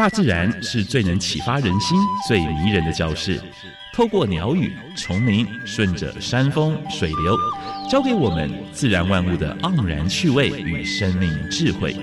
[0.00, 3.38] 大自然是最能启发人心、最迷人的教室。
[3.92, 7.36] 透过鸟语、虫鸣，顺着山峰、水流，
[7.86, 11.94] 教给我们自然万物的盎然趣味与生命智慧。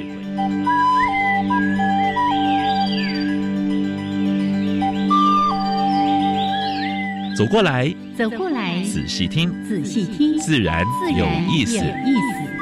[7.35, 10.85] 走过来，走过来，仔细听，仔细听，自然
[11.18, 11.77] 有意思。
[11.77, 12.56] 有意思。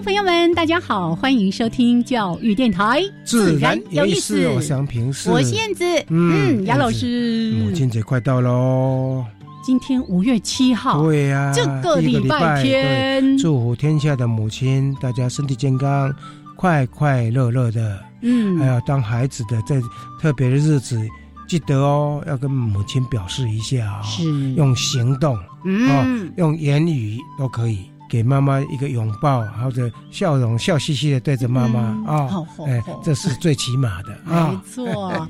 [0.00, 4.48] 众朋友们，大家好，欢迎收听教育电台，自然有意思。
[4.48, 7.52] 我想平时，我是燕子，嗯，杨老师。
[7.62, 9.22] 母亲节快到喽，
[9.62, 16.10] 今天五月七号，对呀，这个礼拜天，祝福天下的母亲，大家身体健康，
[16.56, 18.02] 快快乐乐的。
[18.22, 19.82] 嗯，还有当孩子的在
[20.18, 20.98] 特别的日子，
[21.46, 24.52] 记得哦，要跟母亲表示一下哦，是。
[24.54, 27.89] 用行动，嗯，用言语都可以。
[28.10, 31.80] 给妈妈一个拥抱，或者笑容，笑嘻嘻的对着妈妈
[32.12, 32.28] 啊，
[32.66, 34.50] 哎，这是最起码的啊。
[34.50, 35.28] 没错，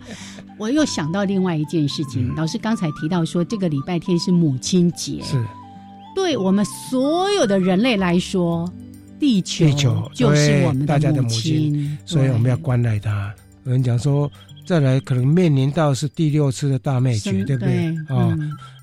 [0.59, 5.45] 我又想到另外一件事情，老师刚才提到说，这个礼拜天是母亲节，是
[6.15, 8.67] 对我们所有的人类来说，
[9.19, 13.31] 地球地球就是我们大家的母亲，所以我们要关爱它。
[13.65, 14.31] 有人讲说，
[14.67, 18.35] 再来可能面临到是第六次的大灭绝，对不对啊？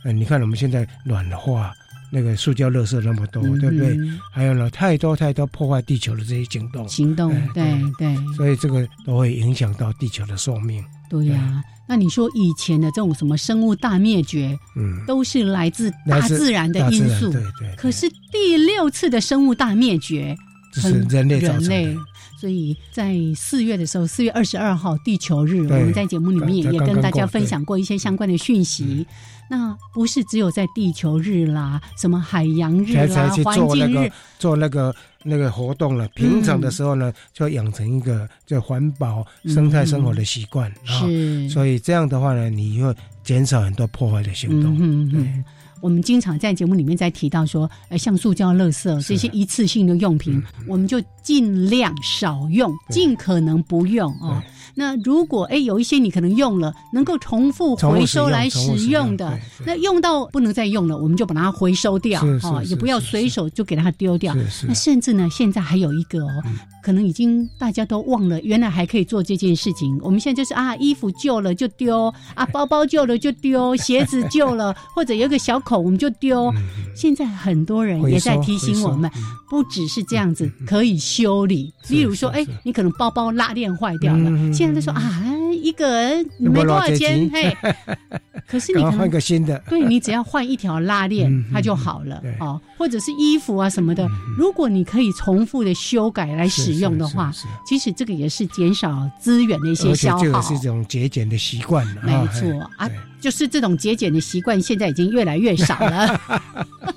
[0.06, 1.74] 嗯，你看我们现在暖化。
[2.12, 3.98] 那个塑胶垃圾那么多，对不对？
[4.32, 7.66] 还有呢，太多太多破坏地球的这些行动，行动，对
[7.98, 10.84] 对，所以这个都会影响到地球的寿命。
[11.10, 17.76] 对呀，那你说以前的这种什么生物大灭绝，嗯，都是来自大自然的因素，对对。
[17.78, 20.36] 可是第六次的生物大灭绝，
[20.74, 21.96] 是人类人类。
[22.40, 29.08] 所以在四月的时候，四月二十二号地球日，我们在节目里面也跟大家分享过一些相关的讯息。
[29.50, 34.94] 那不是只有在地球日啦，什么海洋日啦、环境日，做那个
[35.24, 36.08] 那个活动了。
[36.10, 40.72] 平常的时候呢，就养成一个就环保、生态生活的习惯。
[40.84, 42.94] 是，所以这样的话呢，你会
[43.24, 44.76] 减少很多破坏的行动。
[44.80, 45.44] 嗯嗯。
[45.80, 54.44] 我们经常在节目里面在提到说，呃，像塑胶、垃圾这些一次性的用品，我们就尽量少用，尽可能不用啊。
[54.78, 64.36] 那如果哎有一些你可能用了能够重复回收来使用的，那用到不能再用了，我们就把它回收掉哦，也不要随手就给它丢掉。
[64.68, 66.44] 那甚至呢，现在还有一个哦，
[66.88, 70.00] 可能已经大家都忘了，原来还可以做这件事情。
[70.02, 76.50] 我们现在就是啊，衣服旧了就丢啊， 包包旧了就丢，鞋子旧了 或者有个小口我们就丢。
[76.96, 79.12] 现在很多人也在提醒我们，
[79.50, 84.76] 不只是这样子可以修理，例如说，哎，你可能包包拉链坏掉了，现在。
[84.78, 85.26] 都说啊，
[85.62, 87.54] 一个人没多少钱，嘿，
[88.48, 92.62] 可是你可能换个新的，对你只要换一条拉链，它就好了哦。
[92.78, 97.32] 或者是衣服啊什么的，如果你可以重复的修改来使用的话，
[97.66, 101.86] 其实这个也是减少资源的一些消耗，是一种节俭的习惯。
[102.04, 102.90] 没错啊，
[103.20, 106.22] 就是这种节俭的习惯，现在已经越来越少了。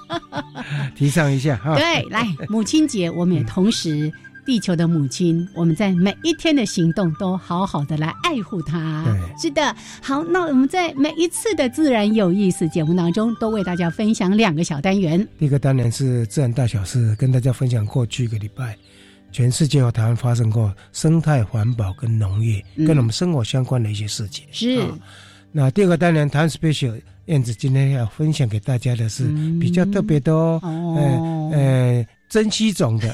[0.96, 4.12] 提倡一下哈，对，来母亲节，我们也同时。
[4.46, 9.04] 地球的母亲，我们在每一天的行动都好好的来爱护它。
[9.40, 15.24] 是的，好，那我们在每一次的自然有意思节目当中，都为大家分享两个小单元。
[15.38, 18.76] 第一个单元是自然大小事，跟大家分享过去一个礼拜，
[19.32, 24.44] 全世界和台湾发生过生态环保跟农业跟我们生活相关的一些事情。
[24.52, 24.82] 是。
[25.52, 29.28] 那第二个单元谈 special，燕子今天要分享给大家的是
[29.60, 32.06] 比较特别的哦，呃呃。
[32.30, 33.12] 珍稀种的，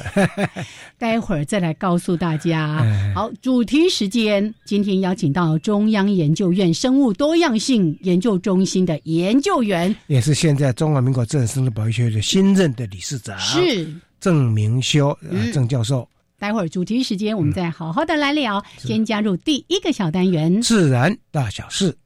[0.98, 2.84] 待会儿再来告诉大家。
[3.14, 13.90] 好，主题时间，今天邀请到中央研究院生物多样性研究中心的研究员，也是现在中华民国自然生态保育学会的新任的理事长，是
[14.20, 15.16] 郑明修
[15.52, 16.08] 郑教授。
[16.38, 18.62] 待会儿主题时间，我们再好好的来聊。
[18.78, 21.96] 先加入第一个小单元：自然大小事。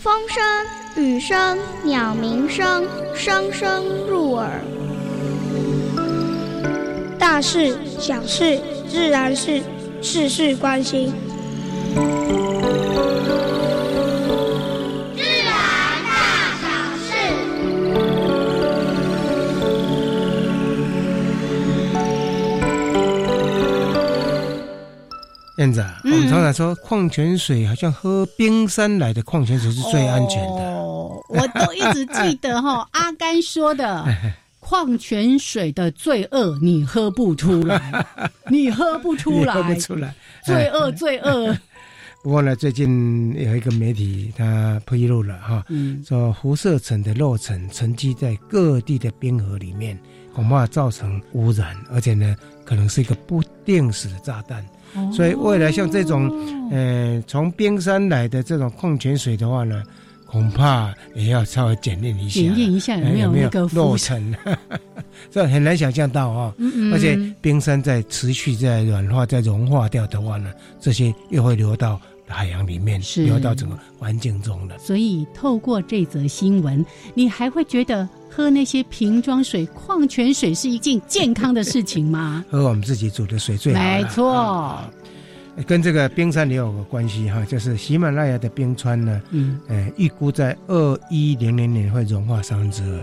[0.00, 4.62] 风声、雨声、鸟鸣声，声声入耳。
[7.18, 9.62] 大事、小事、自然事，
[10.02, 11.12] 事事关心。
[25.58, 25.84] 燕子。
[26.04, 30.62] 我们常常说矿泉水好像喝冰山来的矿泉水是最安全的。
[30.62, 34.04] 哦，我都一直记得哈， 阿甘说的，
[34.60, 38.06] 矿泉水的罪恶你喝不出来，
[38.48, 40.14] 你喝不出来，喝不出来，
[40.44, 41.56] 罪恶罪恶。
[42.22, 45.64] 不过呢，最近有一个媒体他披露了哈，
[46.06, 49.98] 说辐射层的落尘沉积在各地的冰河里面，
[50.34, 54.64] 恐怕造成污染，而且呢，可能是一个不定时的炸弹。
[55.12, 56.30] 所以未来像这种，
[56.70, 59.82] 呃，从冰山来的这种矿泉水的话呢，
[60.26, 64.34] 恐怕也要稍微检验一下，检验一下有没有那个落尘，
[65.30, 66.54] 这很难想象到啊。
[66.92, 70.50] 而且冰山在持续在软化、在融化掉的话呢，
[70.80, 72.00] 这些又会流到。
[72.30, 76.84] 海洋里面流到整个环境中了，所以透过这则新闻，
[77.14, 78.06] 你还会觉得
[78.38, 82.44] 喝那些瓶装水、矿泉水是一件健康的事情吗？
[82.48, 83.80] 喝我们自己煮的水最好。
[83.80, 84.78] 没错，
[85.66, 93.00] 跟这个冰山也有个关系哈，就是喜马拉雅的冰川呢，嗯，呃，预估在二一零零年会融化三分之二。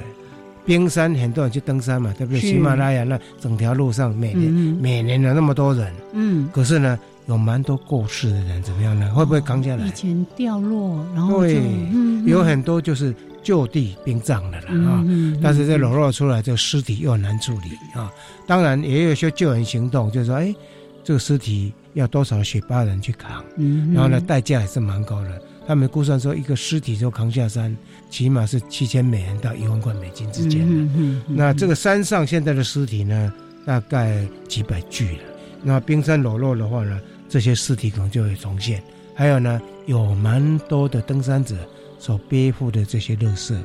[0.65, 2.39] 冰山很多人去登山嘛，对不对？
[2.39, 6.97] 喜马拉雅那整条路上每年每年有那么多人，嗯，可是呢。
[7.27, 9.11] 有蛮多过世的人，怎么样呢？
[9.13, 9.87] 会不会扛下来？
[9.87, 11.59] 以前掉落，然后对，
[12.25, 15.03] 有很多就是就地冰葬的了啊。
[15.41, 18.11] 但是这裸露出来，这个尸体又很难处理啊。
[18.45, 20.53] 当然也有些救援行动，就是说，哎，
[21.03, 23.43] 这个尸体要多少雪巴人去扛？
[23.57, 25.41] 嗯，然后呢，代价也是蛮高的。
[25.67, 27.75] 他们估算说，一个尸体就扛下山，
[28.07, 31.21] 起码是七千美元到一万块美金之间的。
[31.27, 33.33] 那这个山上现在的尸体呢，
[33.65, 35.23] 大概几百具了。
[35.63, 37.01] 那冰山裸露的话呢？
[37.27, 38.81] 这些尸体可能就会重现，
[39.13, 41.55] 还有呢，有蛮多的登山者
[41.99, 43.55] 所背负的这些垃圾，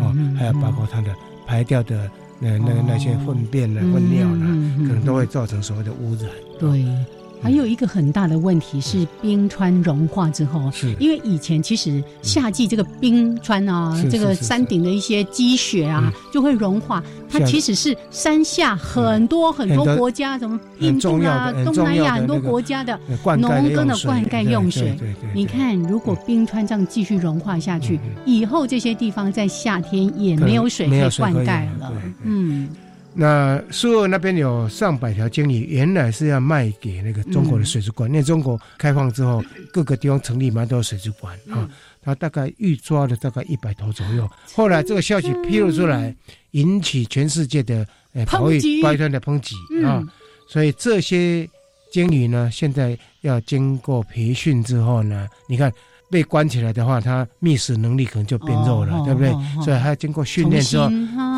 [0.00, 1.14] 哦，还有包括他的
[1.46, 6.30] 排掉的那那那些粪便呢、粪尿呢，可能都会造成所谓的污染。
[6.58, 7.19] 对。
[7.42, 10.94] 还有一个很大的问题是冰川融化之后，是。
[11.00, 22.98] 因为以前其实夏季这个冰川啊，这个山顶的一些积雪啊就会融化，它其实是山下很多很多国家，什么印度啊、东南亚很多国家的
[23.38, 24.96] 农耕的灌溉用水。
[25.34, 31.92] 你看，如果冰川这样继续融化下去，以后这些地方在夏天也没有水可以灌溉了。
[32.22, 32.68] 嗯。
[33.12, 38.08] 那苏俄那边有上百条鲸鱼，原来是要卖给那个中国的水族馆。
[38.08, 39.42] 因为中国开放之后，
[39.72, 41.68] 各个地方成立蛮多水族馆啊。
[42.02, 44.26] 他大概预抓了大概一百头左右。
[44.54, 46.14] 后来这个消息披露出来，
[46.52, 49.54] 引起全世界的呃保育保育团的抨击
[49.84, 50.02] 啊。
[50.48, 51.46] 所以这些
[51.92, 55.70] 鲸鱼呢，现在要经过培训之后呢，你看
[56.10, 59.30] 被关起来的话，它觅食能力可能就变弱了，对不对？
[59.62, 60.88] 所以还要经过训练之后，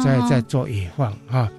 [0.05, 1.51] 再再做野放啊。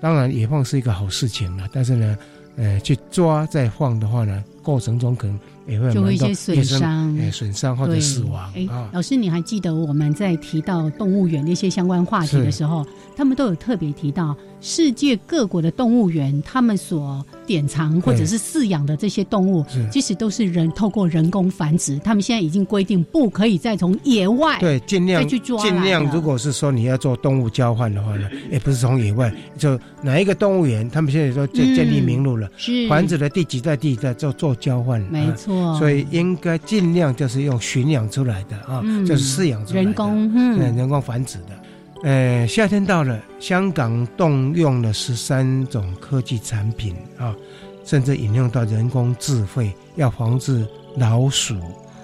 [0.00, 2.16] 当然，野放是一个好事情了，但是呢，
[2.56, 8.50] 呃，去抓再放的话呢，过程中可能也会有一些损伤，哎，损伤或者死亡。
[8.56, 12.84] 哎，老师，你还记得我们在提到动物园那些相关话题的时候，
[13.20, 14.34] 他们都有特别提到。
[14.62, 21.98] 世界各国的动物园，他们所典藏或者是饲养的这些动物，其实都是人透过人工繁殖。
[21.98, 25.62] 他们现在已经规定，不可以再从野外对尽量去抓。
[25.62, 35.00] 尽量，如果是说你要做动物交换的话呢，也不是从野外，就哪一个动物园，他们现在说建建立名录了，是繁殖的第几代、第几代做做交换。
[35.10, 41.58] 没错，所以应该尽量就是用驯养出来的啊，就是饲养出来的人工，嗯，人工繁殖的。
[42.02, 47.36] 呃，夏天到了，香港动用了十三种科技产品啊，
[47.84, 50.66] 甚至引用到人工智慧，要防治
[50.96, 51.56] 老鼠，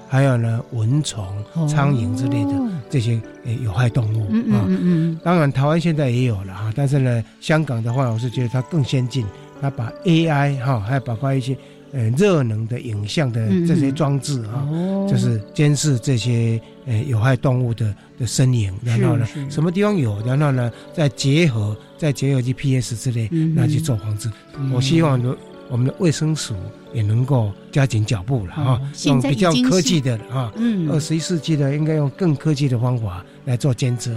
[0.06, 1.26] 还有呢蚊虫、
[1.66, 2.52] 苍蝇之类的
[2.90, 4.64] 这些呃有害动物啊。
[4.66, 9.24] 嗯嗯当然，台湾现在也有了哈，但是呢，香港的话，我是觉得它更先进，
[9.62, 11.56] 它把 AI 哈，还有包括一些。
[11.92, 14.66] 呃，热能的影像的这些装置啊，
[15.08, 24.28] 就是监视这些呃有害动物的的身影，然后呢，什么地方有，然后呢，再结合再结合 GPS 之类，那去做防治。
[24.72, 25.20] 我希望
[25.70, 26.54] 我们的卫生署
[26.92, 30.52] 也能够加紧脚步了啊，用比较科技的啊，
[30.90, 34.10] 二十一世纪的应该用更科技的方法来做监测，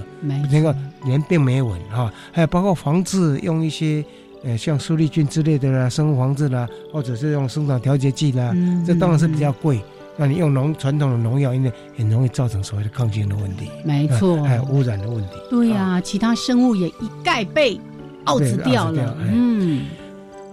[0.51, 4.03] 那个连病没稳啊，还有包括防治用一些。
[4.43, 8.55] 呃，像苏利菌之类的啦，生物防治啦，或者是用生长调节剂啦，
[8.85, 9.81] 这当然是比较贵。
[10.21, 15.33] 那你用农传统的农药，因为很容易造成所谓的抗菌的问题，没错，还有污染的问题。
[15.49, 17.79] 对呀，其他生物也一概被
[18.25, 19.17] 耗死掉了。
[19.21, 19.85] 嗯，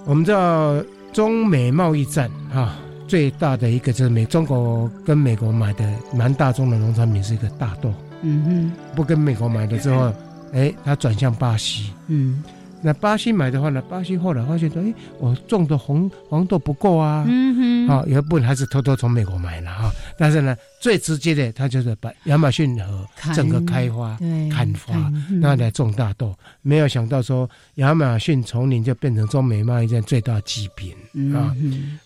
[0.04, 0.80] 我们知道
[1.12, 2.78] 中美贸易战啊，
[3.08, 7.92] 最大的一个就是美中国跟美国买的蛮大宗的农产品是一个大豆。
[8.22, 10.12] 嗯哼，不跟美国买了之后，
[10.52, 11.92] 哎，它转向巴西。
[12.06, 12.40] 嗯。
[12.86, 13.82] 那巴西买的话呢？
[13.90, 19.90] 巴西后来发现说，哎，我种的红黄豆不够啊，嗯哼，好，有一部分还是偷偷从美国买了哈。
[20.16, 24.16] 但是呢，最直接的，它就是把亚马逊河整个开花、
[24.52, 24.94] 砍伐，
[25.40, 26.32] 那来种大豆。
[26.62, 30.94] 没有想到说，亚马逊丛林就变成中美贸易战最大疾病
[31.34, 31.52] 啊！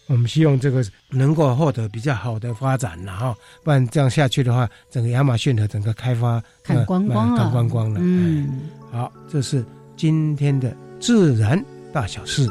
[0.06, 8.00] 我们希望这个能够获得比较好的发展了哈，不然这样下去的话，整个亚马逊河整个开发看光光了，看光光了。
[8.02, 8.60] 嗯，
[8.90, 9.62] 好，这是
[10.02, 12.48] 今天的自然大小事。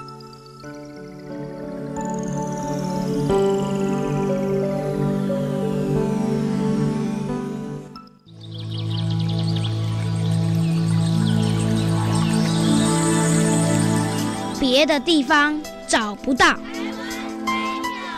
[14.60, 16.56] 别的地方找不到，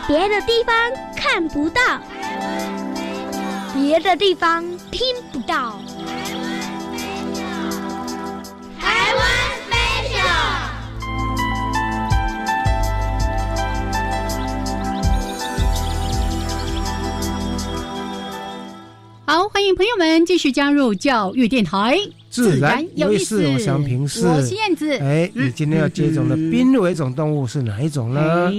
[0.06, 0.76] 别的地方
[1.16, 1.80] 看不到，
[3.72, 5.00] 别的地方听
[5.32, 5.81] 不到。
[19.32, 21.96] 好，欢迎朋友们继续加入教育电台。
[22.28, 24.26] 自然有意思，我想平视。
[24.26, 24.92] 我是燕子。
[24.98, 28.52] 哎，你今天要接种的濒危种动物是哪一种呢？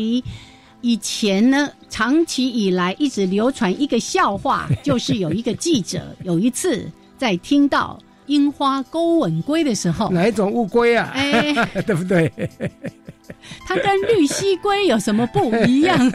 [0.82, 6.90] 以前呢，长期以来一直流传一个笑话， 就是有一个记者有一次
[7.20, 11.12] 在听到樱花钩吻龟的时候，哪一种乌龟啊？
[11.14, 11.54] 哎，
[11.86, 12.32] 对不对？
[13.68, 16.00] 它跟绿蜥龟有什么不一样？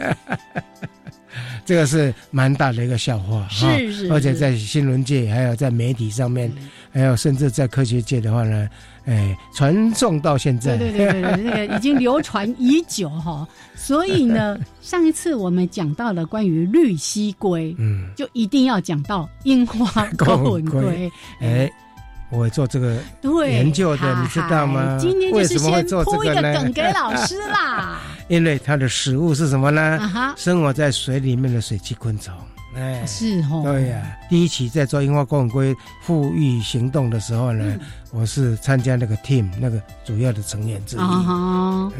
[1.69, 6.51] 这个是蛮大的一个笑话，是是，而且在新闻界，还有在媒体上面，
[6.91, 8.67] 还有甚至在科学界的话呢，
[9.05, 13.47] 哎，传颂到现在，对对对对，那个 已经流传已久哈。
[13.75, 21.71] 所以呢，上一次我们讲到了关于绿蜥龟，嗯，就一定要讲到樱花 钩吻龟，哎。
[22.31, 22.95] 我做这个
[23.47, 24.97] 研究的，你知道吗？
[24.99, 27.99] 今天就是先铺一个梗给老 师啦。
[28.27, 30.33] 因为它的食物是什么呢？
[30.37, 32.33] 生活在水里面的水栖昆虫。
[32.75, 33.63] 哎，是哦。
[33.63, 37.75] 对呀，第一期在做樱花公龟富裕行动的时候呢，
[38.11, 40.99] 我是参加那个 team 那个主要的成员之一。
[40.99, 41.91] 啊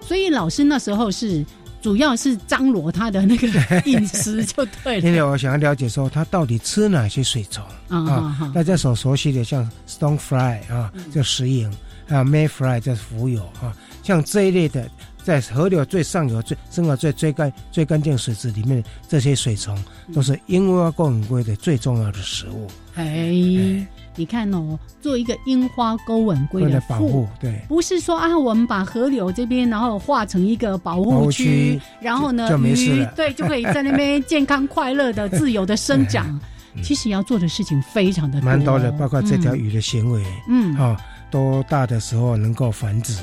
[0.00, 1.46] 所以老师那时候是。
[1.86, 3.46] 主要是张罗他的那个
[3.84, 5.02] 饮食就对了。
[5.06, 8.50] 因为我想要了解说，他到底吃哪些水虫啊？
[8.52, 11.70] 大家所熟悉的像 stone fly 啊，叫石蝇；
[12.08, 14.90] 还有 mayfly 叫浮游啊，像这一类的，
[15.22, 19.78] 在河流最上游、最生活最最干、最干净水质里面，这些水虫
[20.12, 22.66] 都是樱花钩吻龟的最重要的食物。
[22.96, 23.86] 哎。
[24.16, 36.40] 你看哦，做一个樱花钩吻龟的保护，对，不是说啊，我们把河流这边然后划成一个保护区，然后呢，鱼对就可以在那边健康快乐的自由的生长。
[36.82, 40.94] 其实要做的事情非常的蛮多的，包括这条鱼的行为，嗯，啊，
[41.30, 43.18] 多大的时候能够繁殖，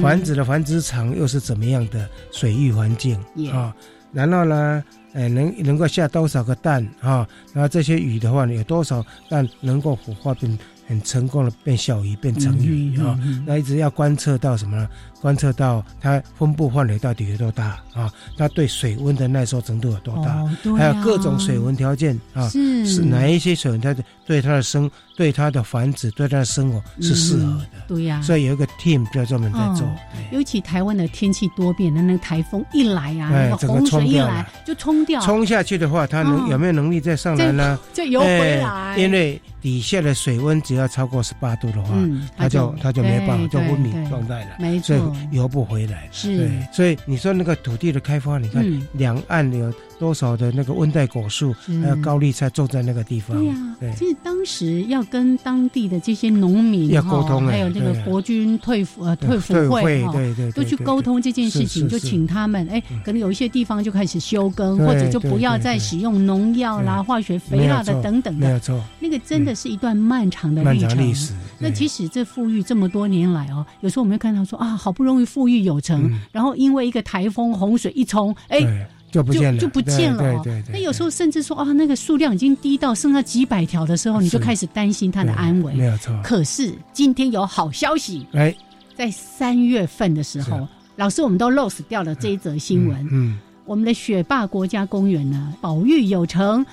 [0.00, 3.18] 繁殖的繁殖场又是怎么样的水域环境
[3.52, 3.74] 啊？
[4.12, 4.84] 然后呢？
[5.14, 7.26] 哎，能能够下多少个蛋啊？
[7.52, 13.18] 然后这些鱼的话呢，有多少蛋能够孵化变很成功的变小鱼变成鱼啊？
[13.46, 14.88] 那一直要观测到什么呢？
[15.22, 18.12] 观测到它分布范围到底有多大啊？
[18.36, 20.44] 它对水温的耐受程度有多大？
[20.76, 22.48] 还有各种水温条件啊？
[22.48, 23.94] 是哪一些水温它
[24.26, 27.66] 对它的生、对它的繁殖、对它的生活是适合的？
[27.86, 28.20] 对呀。
[28.20, 29.88] 所以有一个 team 比较专门在做。
[30.32, 35.20] 尤其台湾的天气多变，那那个台风一来啊，那个洪水一来就冲掉。
[35.20, 37.78] 冲下去的话，它能有没有能力再上来呢？
[37.92, 38.96] 就游回来。
[38.98, 41.94] 因为底下的水温只要超过十八度的话，
[42.36, 44.56] 它就它就没办法，就昏迷状态了。
[44.58, 45.11] 没错。
[45.30, 53.36] 游不回来，是，所以你说那个土地的开发，你看两岸有多少的那个温带果树，还有高丽菜种在那个地方。
[53.36, 53.46] 对
[53.88, 68.46] 呀，其实当时要跟当地的这些农民要沟通，还有那个国军退服呃退服会对对，都去沟通这件事情，就请他们哎，可能有一些地方就开始休耕，或者就不要再使用农药啦、化学肥料的等等的。
[68.46, 70.98] 没有错，那个真的是一段漫长的历程。
[70.98, 71.32] 历史。
[71.58, 80.42] 那其实这富裕这么多年来哦，有时候我们会看到说啊，好不容易富裕有成，然后因为一个台风洪水一冲，哎，就不见了，就不见了。
[80.42, 85.74] 对对那有时候甚至说啊，那个数量已经低到剩下几百条的时候，你就开始担心它的安危。
[85.74, 86.18] 没有错。
[86.22, 88.54] 可是今天有好消息，哎，
[88.94, 90.66] 在三月份的时候，
[90.96, 93.08] 老师我们都 lose 掉了这一则新闻。
[93.10, 96.64] 嗯，我们的雪霸国家公园呢，保育有成，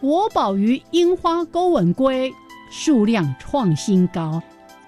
[0.00, 2.32] 国宝鱼樱花钩吻龟。
[2.72, 4.40] 数量创新高，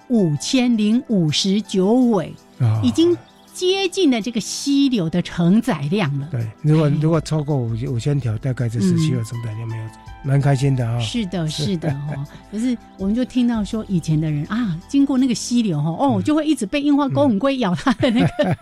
[0.09, 2.33] 五千零五十九尾，
[2.81, 3.15] 已经
[3.53, 6.27] 接近了这个溪流的承载量了。
[6.31, 9.83] 对，如果如果超过五五千条，大概就是溪流承载量没有，
[10.23, 10.99] 蛮开心的啊。
[10.99, 12.25] 是的，是的 哦。
[12.51, 18.57] 可是我们就听到说，以前的人啊，经过那个溪流哈，哦，就会一直被樱花钩吻龟咬它的那个。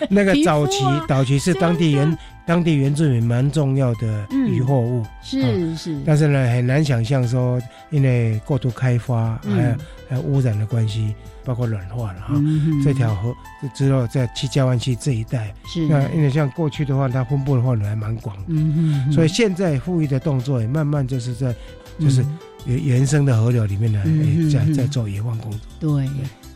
[0.10, 2.18] 那个早期早期是当地原
[2.48, 9.54] 当地原住民蛮重要的渔获物，是是，但是呢很难想象说，因为过度开发嗯。
[9.54, 9.76] 还有
[10.08, 11.14] 还有污染的关系，
[11.44, 12.28] 包括软化了哈。
[12.36, 15.86] 嗯这条河就知道在七家湾区这一带，是。
[15.86, 21.54] 那因为像过去的话，它分布的范围还蛮广的，嗯嗯，所以现在富裕的动作也慢慢就是在
[22.00, 22.38] 就是嗯。
[22.64, 24.02] 原原生的河流里面呢，
[24.50, 25.60] 在嗯在做野放工作。
[25.78, 26.08] 对。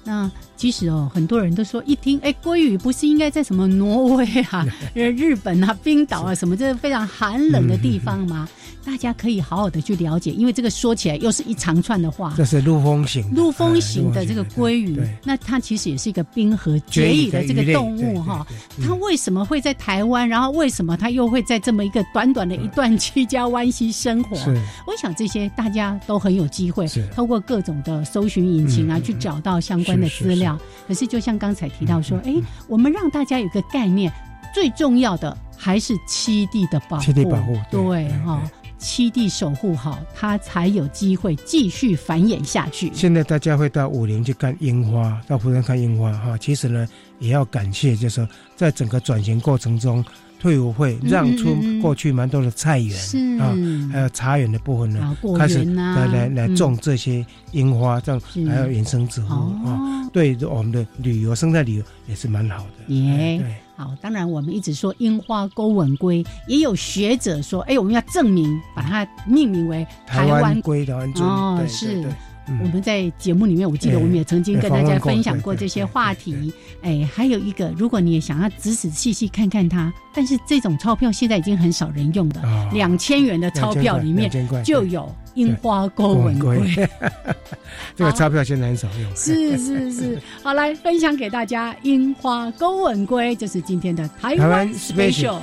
[0.04, 8.48] 那其实哦，很多人都说，一听哎，鲑鱼不是应该在什么挪威啊、呃 日本啊、冰岛啊什么这非常寒冷的地方吗？
[8.84, 12.34] 大家可以好好的去了解，因为这个说起来又是一长串的话。
[12.36, 18.44] 这是陆风型，陆风型哎的这个鲑鱼，那它其实也是一个冰河决议的这个动物哈。，
[18.84, 20.28] 它为什么会在台湾？
[20.28, 24.36] 然后为什么它又会在这么一个短短的一段七家湾溪生活？
[24.36, 24.50] 是
[24.84, 30.58] 我想这些大家都很有机会是透过各种的搜寻引擎啊，嗯去找到相关的资料。
[30.88, 34.12] 可是就像刚才提到说，哎、嗯我们让大家有个概念，
[34.54, 37.02] 最重要的还是七地的保护。
[37.04, 38.42] 七地保护对哈。
[38.78, 42.90] 七地守护好，它才有机会继续繁衍下去。
[42.92, 46.36] 现在大家会到武陵去看樱花，到湖南看樱花哈。
[46.36, 46.88] 其实呢，
[47.20, 50.04] 也要感谢，就是说在整个转型过程中，
[50.42, 53.38] 退伍会让出过去蛮多的菜园是。
[53.38, 53.54] 啊，
[53.92, 62.92] 还有茶园的部分呢开始来来来嗯种这些樱花，这样还有衍生植物啊，哦，对我们的旅游生态旅游也是蛮好的。
[62.92, 63.40] 耶。
[63.76, 72.04] 好，当然我们一直说樱花勾吻龟，也有学者说，哎，我们要证明，把它命名为台湾龟台湾尊哦，对是
[72.48, 76.52] 我们在节目里面，我记得我们也曾经跟大家分享过这些话题。
[76.82, 84.30] 哎，还有一个，如果你也想要仔仔细细看看它，但是这种钞票现在已经很少人用的，哦两千元的钞票里面
[84.64, 86.88] 就有樱花钩吻龟。
[87.96, 89.16] 这个钞票现在很少用。
[89.16, 95.38] 是是是，好，来分享给大家樱花钩吻龟，就是今天的台湾 special。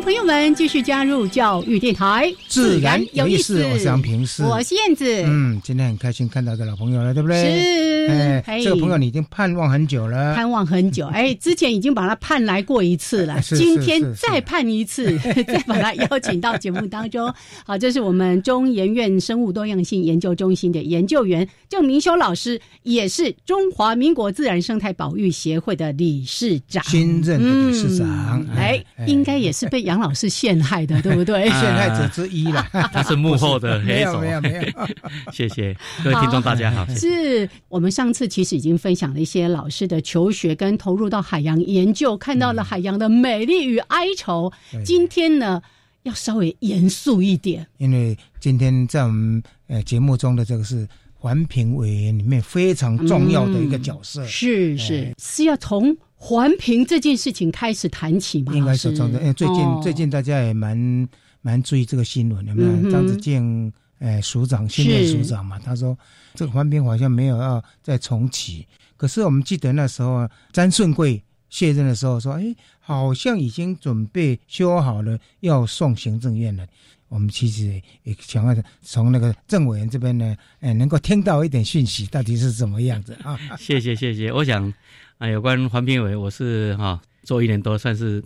[0.00, 7.60] 迎朋友们继续加入教育电台，自然有意思，我是杨平是，我是燕子，嗯，今天很开心看到一个老朋友了，对不对？
[7.60, 17.32] 是，这个朋友你已经盼望很久了，盼望很久，哎， 之前已经把他盼来过一次了，是今天再盼一次， 再把他邀请到节目当中。
[17.66, 28.08] 好，这是我们中研院生物多样性研究中心的研究员郑明修老师，也是中华民国自然生态保育协会的理事长，新任的理事长
[28.48, 31.48] 嗯，哎，应该也是被杨老师陷害的， 对不对？
[31.48, 32.64] 陷害者之一了。
[32.92, 34.12] 他是幕后的没黑手。
[34.14, 34.88] 有没有没有，
[35.34, 36.86] 谢谢各位听众，大家好。
[36.94, 44.52] 是我们上次其实已经分享了一些老师的求学跟投入到海洋研究，看到了海洋的美丽与哀愁。
[44.84, 45.60] 今天呢，
[46.04, 47.66] 要稍微严肃一点。
[47.78, 58.54] 因为今天在我们呃节目中的这个是环评委员里面非常重要的一个角色，是是是要从环评这件事情开始谈起嘛？
[58.54, 61.08] 应该是老师从这，因为最近、哦最近大家也蛮
[61.40, 62.68] 蛮注意这个新闻，有没有？
[62.70, 65.96] 嗯张子健，呃，署长，新任署长嘛，他说
[66.34, 68.66] 这个环评好像没有要再重启。
[68.98, 76.66] 可是我们记得那时候啊詹顺贵卸任的时候说，哎，好像已经准备修好了，要送行政院了。
[77.08, 83.36] 我们其实也也想要从那个政委员这边呢，哎，能够听到一点讯息，到底是怎么样子啊？
[83.58, 84.30] 谢谢谢谢。
[84.30, 84.72] 我想
[85.20, 88.24] 啊，有关环评委，我是哈、做一年多，算是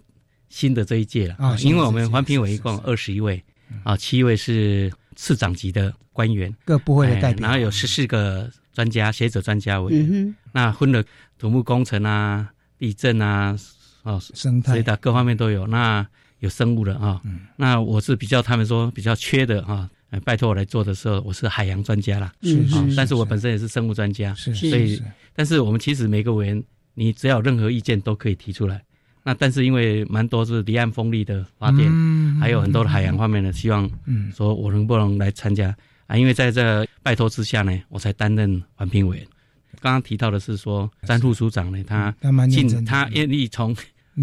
[0.48, 1.34] 新的这一届了。
[1.40, 2.82] 啊新的因为我们环评委一共是。
[2.84, 3.42] 二十一位
[3.82, 11.02] 啊，七位是次长级的官员，各部会的代哎表，然后有十四个专家学者专家委员，嗯那分了
[11.36, 13.58] 土木工程啊、地震啊、
[14.04, 14.74] 哦，生态。
[14.74, 15.66] 所以的各方面都有。
[15.66, 16.06] 那
[16.38, 17.40] 有生物的啊、嗯。
[17.56, 22.32] 那我是比较他们说比较缺的啊，呃拜托我来做的时候，我是海洋专家啦。
[22.40, 25.02] 是是，但是我本身也是生物专家，是是所以是。
[25.34, 26.62] 但是我们其实每个委员，
[26.94, 28.82] 你只要有任何意见都可以提出来。
[29.22, 35.74] 那但是因为蛮多是离岸风力的发电，嗯还有很多的海洋方面的，希望嗯说我能不能来参加
[36.06, 36.16] 啊？
[36.16, 39.26] 因为在这拜托之下呢，我才担任环评委员。
[39.80, 42.14] 刚刚提到的是说，詹副署长呢，他
[42.48, 43.74] 进他愿意从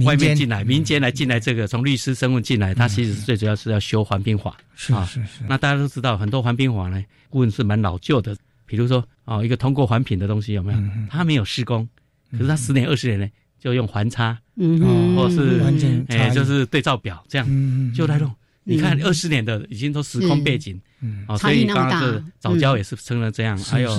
[0.05, 4.51] 外面进来，民间来进来这个，从律师身份进来，他其实最主要是要修环评法。
[4.51, 10.79] 啊是是是，那大家都知道，很多环评法呢，顾问是蛮老旧的，比如说哦，一个通过环评的东西有没有？
[10.79, 11.87] 嗯他没有施工，
[12.31, 13.27] 可是他十年二十年呢，
[13.59, 18.31] 就用环差，嗯哦或是完全哎，就是对照表这样嗯就来弄。
[18.63, 23.89] 你看嗯二十年的已经都时空背景嗯哦，差所以异那么大刚刚是早教也是成了这样，还有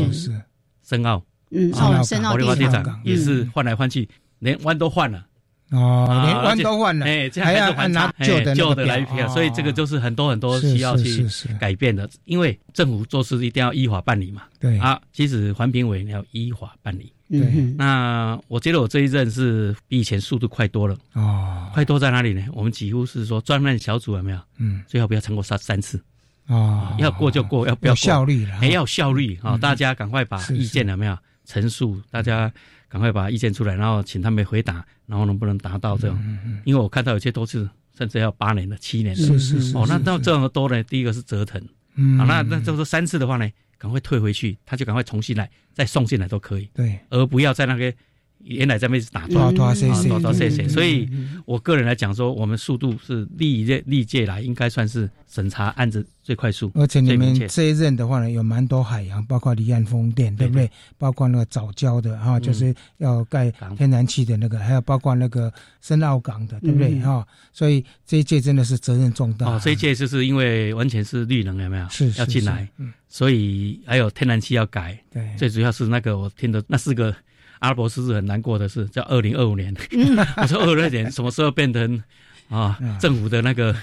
[0.83, 5.27] 深奥嗯，哦深澳火力发电港厂也是换来换去，连弯都换了。
[5.71, 11.27] 哦，啊连弯都换了，哎，这还要还拿旧的那旧的来票，哦所以这个就是很多很多需要去
[11.59, 14.42] 改变的，因为政府做事一定要依法办理嘛。
[14.61, 17.12] 对啊，其实环评委要依法办理。
[17.40, 22.45] 嗯哼那我觉得我这一任是比以前速度快多了，哦，快多在哪里呢？
[22.53, 24.38] 我们几乎是说专案小组有没有？
[24.59, 26.03] 嗯最好不要超过三三次，
[26.47, 29.55] 哦，要过就过，要不要效率了，还要有效率啊！
[29.55, 32.01] 嗯大家赶快把意见有没有陈述？
[32.11, 32.53] 大家
[32.88, 36.38] 赶快把意见出来，然后请他们回答，然后能不能达到这种？
[36.64, 39.23] 因为我看到有些都是甚至要八年的、七年的。
[39.23, 40.83] 是是是哦，那那这种的多呢？
[40.85, 41.62] 第一个是折腾，
[41.95, 43.49] 嗯好，那那就是三次的话呢，
[43.83, 47.92] 赶快退回去，他就赶快重新来，再送进来都可以，对，而不要在那个
[48.45, 49.33] 原来在那边打转。
[49.33, 50.63] 拖拖塞啊，塞，多多谢谢。
[50.63, 51.09] 嗯所以，
[51.45, 56.71] 我个人来讲说，我们速度是历届历届来应该算是审查案子最快速。
[56.75, 60.71] 而且你们这一任的话呢，有蛮多海洋，包括离岸风电，对不对？
[60.99, 66.95] 包括那个早礁的哈，就是要盖天然气的那个，还有包括那个深澳港的，对不对？
[66.95, 69.47] 嗯哈，所以这一届真的是责任重大。
[69.47, 71.89] 哦，这一届就是因为完全是绿能，有没有？
[71.89, 74.99] 是是要进来，嗯，所以还有天然气要改。
[75.13, 77.15] 对，最主要是那个我听的那四个
[77.62, 79.72] 阿拉伯数字很难过的是，叫二零二五年。
[80.37, 82.03] 我说二六年什么时候变成
[82.48, 83.75] 啊嗯政府的那个？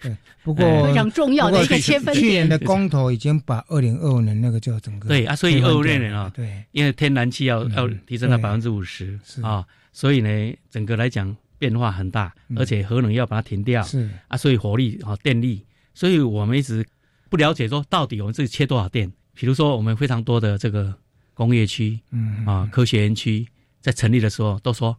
[0.42, 2.14] 不过哎非常重要的一个切分点。
[2.14, 7.72] 去年的公投已经把二零二五年那个就整个对啊，所以二五年啊，对，因为天然气要嗯。
[7.72, 8.42] 要提升到对。
[8.42, 12.56] 百分之五十啊，所以呢，整个来讲变化很大，嗯。
[12.58, 13.82] 而且核能要把它停掉。
[13.82, 14.08] 是。
[14.28, 16.86] 啊，所以火力啊电力，所以我们一直
[17.28, 19.12] 不了解说到底我们自己切多少电。
[19.34, 20.94] 比如说我们非常多的这个
[21.36, 23.46] 工业区嗯啊、科学园区
[23.82, 24.96] 在成立的时候都说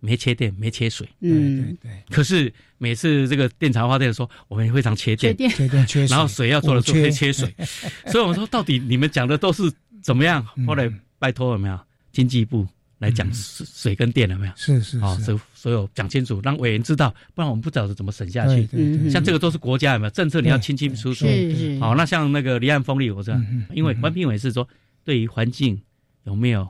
[0.00, 5.86] 没缺电、没缺水，嗯，对对可是每次这个电厂发电说我们非常缺电，缺电。
[5.86, 7.02] 缺水，然后水要做的时候五缺。
[7.04, 7.54] 会切水，
[8.10, 10.44] 所以我们说到底你们讲的都是怎么样？
[10.56, 10.66] 嗯。
[10.66, 11.78] 后来拜托有没有
[12.12, 12.66] 经济部
[12.98, 14.52] 来讲水水跟电有没有？
[14.56, 18.68] 是是啊，所所有讲清楚，让委员知道，不然我们不知道怎么省下去。
[19.10, 20.10] 像这个都是国家有没有？
[20.10, 21.26] 政策，你要清清楚楚。
[21.80, 23.40] 好，那像那个离岸风力，我知道，
[23.74, 24.68] 因为环评委是说
[25.08, 25.80] 对于环境
[26.24, 26.68] 有没有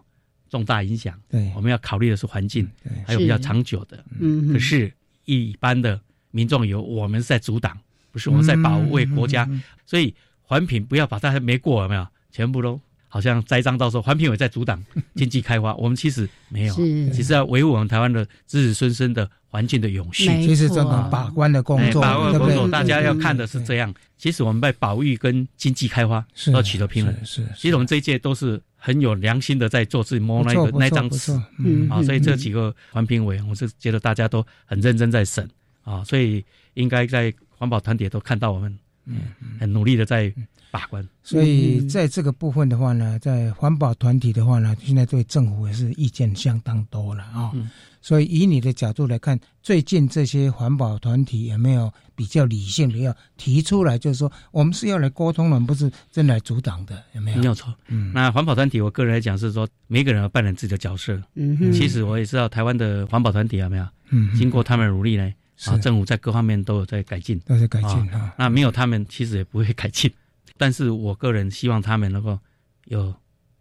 [0.48, 1.50] 重大影响，对。
[1.56, 2.92] 我们要考虑的是环境，对。
[3.04, 4.04] 还有比较长久的。
[4.20, 4.92] 嗯，可是，
[5.24, 7.76] 一般的民众有我们是在阻挡，
[8.12, 9.50] 不是我们在保卫国家，
[9.84, 14.82] 所以环评不要把大家没过有没有，全部都好像栽赃到说环评委在阻挡
[15.16, 17.10] 经济开发，我们其实没有，是。
[17.10, 20.28] 其实要维护我们台湾的子子孙孙的环境的永续。
[20.28, 22.54] 没其实这种错把关的工哎，作，把握对不对？
[22.54, 23.92] 工作，大家要看的是这样。
[24.16, 27.14] 其实我们在保育跟经济开发是要取得平衡。
[27.24, 31.32] 是，其实我们这一届都是很有良心的在做自己摸那个那张纸。
[31.58, 35.48] 嗯啊，所以这几个环评委，我是觉得大家都很认真在审
[35.84, 36.44] 啊，所以
[36.74, 39.16] 应该在环保团体都看到我们嗯
[39.60, 40.32] 很努力的在
[40.70, 41.06] 把关。
[41.22, 47.68] 所以在这个部分的话呢，在环保团体的话呢，现在对政府也是意见相当多了啊、嗯
[48.00, 57.38] 所以以你的角度来看，最近这些环保团体有没有比较理性的要提出来，就是说我们是要来沟通的，不是真来阻挡的，有没有？
[57.38, 57.74] 没有错。
[57.88, 61.20] 嗯，那环保团体，我个人来讲是说，每个人要扮演自己的角色。
[61.34, 65.30] 嗯哼，其实我也知道台湾的环保团体有没有嗯，经过他们的努力呢？
[65.56, 67.38] 是啊，政府在各方面都有在改进。
[67.40, 68.32] 都在改进啊。
[68.38, 70.10] 那没有他们，其实也不会改进。
[70.58, 72.38] 但是我个人希望他们能够
[72.86, 73.14] 有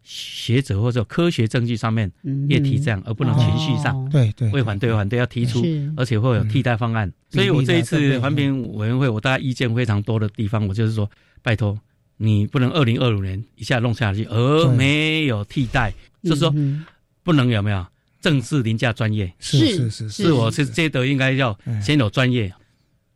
[0.04, 2.12] 学者或者科学证据上面
[2.50, 4.10] 也提这样，而不能情绪上哦。
[4.12, 5.64] 对对，为反对反对要提出，
[5.96, 7.12] 而且会有替代方案。
[7.30, 11.10] 所以我这一次的环评委员会，我大家意见非常多的地方，我就是说，
[11.42, 11.78] 拜托
[12.16, 14.76] 你不能二零二五年一下弄下去，而对。
[14.76, 16.86] 没有替代，就是说嗯
[17.24, 17.86] 不能有没有
[18.22, 19.32] 政治凌驾专业？
[19.40, 22.50] 是是是是我是觉得应该要嗯先有专业，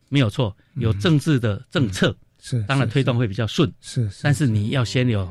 [0.09, 5.29] 没有错，有政治的政策，是，当然推动会比较顺，是，是但是你要先有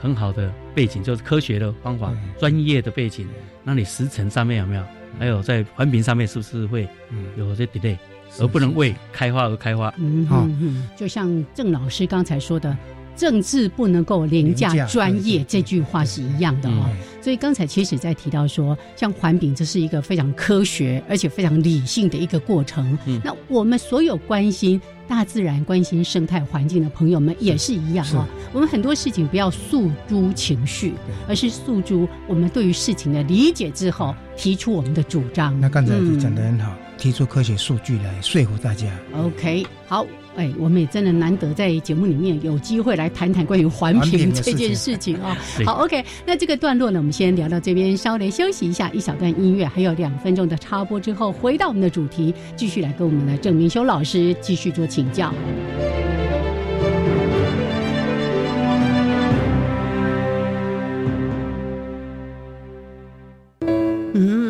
[0.00, 3.28] 很好的背景，就是科学的方法、专业的背景，
[3.62, 4.82] 那你时程上面有没有？
[5.18, 7.26] 还有在环评上面是不是会嗯。
[7.36, 7.96] 有些 delay，
[8.30, 9.92] 是而不能为开花而开花？
[9.98, 10.48] 嗯好
[10.96, 12.76] 就像郑老师刚才说的。
[13.18, 16.88] 政治不能够凌驾专业，这句话是一样的哦。
[17.20, 22.96] 所以刚才其实在提到说，像环评，这是一个非常科学而且非常理性的一个过程。
[23.06, 28.24] 嗯那我们所有关心大自然、关心生态环境的朋友们也是一样哦。
[28.52, 30.94] 我们很多事情不要诉诸情绪，
[31.26, 35.58] 而是诉诸我们对于事情的理解之后，提出我们的主张。
[35.60, 38.86] 那刚才嗯讲的很好，提出科学数据来说服大家。
[39.12, 40.06] OK，好，
[40.38, 55.34] 哎，我们也真的难得在节目里面有机会来谈谈关于环环评这件事情啊、对好，OK，那这个段落呢，我们先聊到这边，稍微休息一下，一小段音乐，还有两分钟的插播之后，回到我们的主题，继续来跟我们的郑明修老师继续做请教。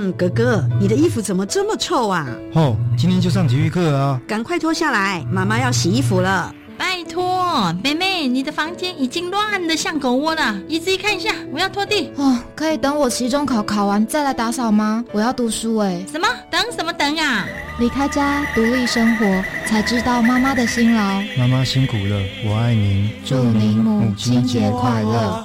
[0.08, 2.26] 嗯，哥哥，你的衣服怎么这么臭啊？
[2.54, 4.20] 哦，今天就上体育课啊！
[4.26, 6.54] 赶快脱下来，妈妈要洗衣服了。
[6.78, 12.10] 拜托，妹妹，你的房间已经乱的像狗窝了，你自己看一下，我要拖地。
[12.16, 15.04] 哦，可以等我期中考考完再来打扫吗？
[15.12, 16.02] 我要读书哎。
[16.10, 16.26] 什么？
[16.50, 17.46] 等什么等啊？
[17.78, 21.20] 离开家，独立生活，才知道妈妈的辛劳。
[21.36, 25.44] 妈妈辛苦了，我爱您，祝您母亲节快乐。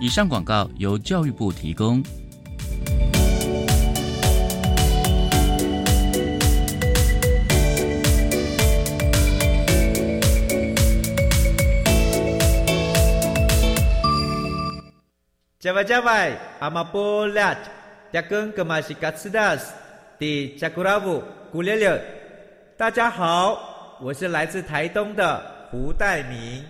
[0.00, 2.00] 以上广告由教育部提供。
[15.58, 16.30] 加外加外，
[16.60, 17.56] 阿玛波拉，
[18.12, 19.74] 扎根格玛西卡斯达斯，
[20.20, 22.00] 的加古拉布古列列。
[22.76, 26.64] 大家好，我是来自台东的胡代明，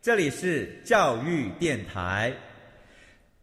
[0.00, 2.32] 这里是教育电台。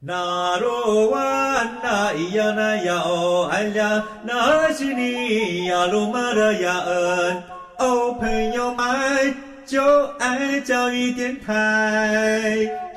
[0.03, 7.43] 那罗哇那咿呀那呀哦哎呀，那是你呀鲁玛的呀恩
[7.77, 9.79] 哦，朋友们就
[10.17, 12.90] 爱教育电台。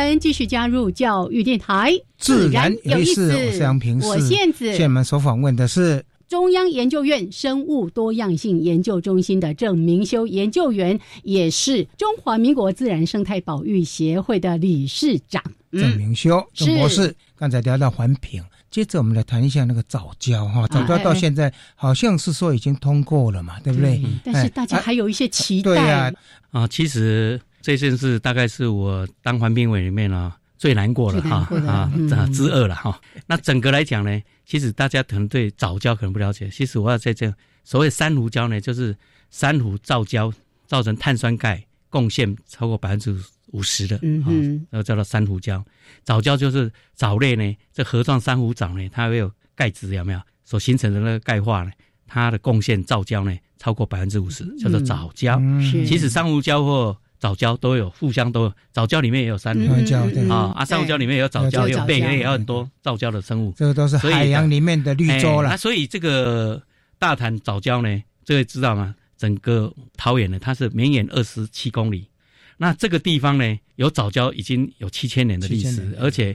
[0.00, 3.32] 们，继续加入教育电台，自然有意思。
[3.32, 15.42] 我是杨平，我现在现在我们所访问的是中央研究院生物多样性研究中心的郑明修研究员，也是中华民国自然生态保育协会的理事长。
[15.70, 24.02] 郑明修郑博士，刚才聊到环评，接着我们来谈一下那个早教哈，早教到现在好像是说已经通过了嘛，对不对？
[24.24, 25.70] 但是大家还有一些期待。
[25.70, 26.12] 对呀，
[26.52, 27.38] 啊，其实。
[27.60, 31.92] 这件事大概是我当环评委里面呢最难过的哈啊
[32.32, 33.00] 之二了哈。
[33.26, 36.48] 那整个来讲呢，其实大家可能对藻礁可能不了解。
[36.48, 37.32] 其实我要在这
[37.64, 38.96] 所谓珊瑚礁呢，就是
[39.30, 40.32] 珊瑚造礁
[40.66, 43.16] 造成碳酸钙贡献超过百分之
[43.48, 45.62] 五十的，嗯然后叫做珊瑚礁。
[46.04, 50.20] 藻礁就是藻类呢，这河状珊瑚藻呢，它会有钙质有没有？
[50.44, 51.70] 所形成的那个钙化呢，
[52.06, 55.38] 它的贡献造礁呢超过百分之五十，叫做藻礁。
[55.86, 58.52] 其实珊瑚礁或藻礁都有，互相都有。
[58.72, 63.52] 藻礁里面也有珊瑚礁啊，啊，珊瑚礁里面也有藻礁，有贝类，也有很多藻礁的生物。
[63.54, 65.50] 这个都是海洋里面的绿洲了。
[65.50, 66.60] 那所以这个
[66.98, 68.94] 大潭藻礁呢，这个知道吗？
[69.18, 72.08] 整个桃园呢，它是绵延二十七公里。
[72.56, 76.34] 那这个地方呢，有藻礁已经有七千年的历史，而且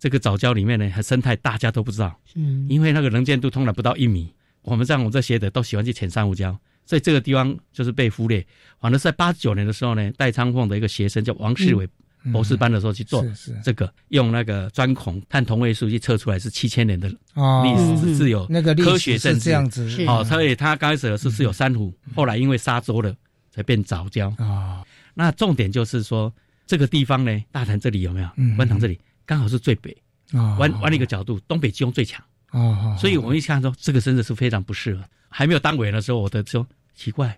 [0.00, 2.18] 这个藻礁里面呢，还生态大家都不知道。
[2.34, 4.32] 嗯，因为那个能见度通常不到一米。
[4.62, 6.56] 我们像我这些的都喜欢去潜珊瑚礁。
[6.86, 8.44] 所以这个地方就是被忽略，
[8.80, 11.88] 反正是在八九年的时候呢，戴昌凤的一个学生叫王世伟
[12.32, 13.22] 博士班的时候去做
[13.62, 23.14] 这个，用那个钻孔碳同位素去测出来是七千年的历史是有那个科学证这样子，哦，所以他刚开始的是是有珊瑚，后来因为沙洲了
[23.50, 24.34] 才变藻礁。
[24.42, 24.82] 啊。
[25.12, 26.32] 那重点就是说
[26.66, 28.28] 这个地方呢，大潭这里有没有？
[28.56, 29.94] 湾塘这里刚好是最北，
[30.32, 35.02] 弯弯了一个角度，东北季风最强哦，所以我们一看说这个真的是非常不适合。
[35.28, 36.64] 还没有当委员的时候，我的说
[36.94, 37.36] 奇怪，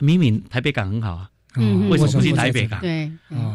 [0.00, 2.80] 明明台北港很好啊，嗯为什么不去台北港？
[2.80, 3.08] 对，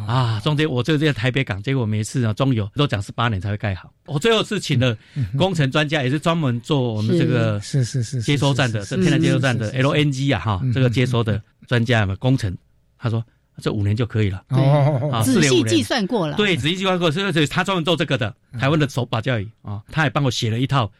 [0.08, 3.94] 啊，中间我这个在台北港，结果每次啊中油都讲十八年才会盖好。
[4.06, 4.98] 我最后是请了
[5.38, 12.58] 工程专家，也是专门做我们这个是是是接收站的，是天然接收站的 LNG 啊哈，这个接收的专家嘛工程，
[12.98, 13.22] 他说
[13.62, 20.92] 这五年就可以了，哦，仔细计算过了，对，仔细计算过，所以他专门做这个的，台湾的手把教育啊，他也帮我写了一套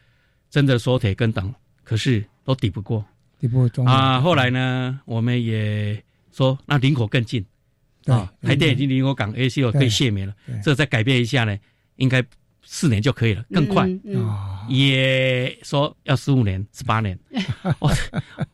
[0.50, 2.24] 真的缩铁跟挡，可是。
[2.46, 3.02] 都抵不过，
[3.40, 4.20] 抵不过啊！
[4.20, 5.98] 后来呢，我们也
[6.30, 7.42] 说那林口更近，
[8.04, 11.58] 啊，台电已经林口港 A C O 可以泄密了，这再改变一下呢，
[11.96, 12.22] 应该
[12.62, 13.88] 四年就可以了，更快。
[14.28, 14.66] 啊！
[14.68, 17.18] 也说要十五年、十八年，
[17.80, 17.90] 我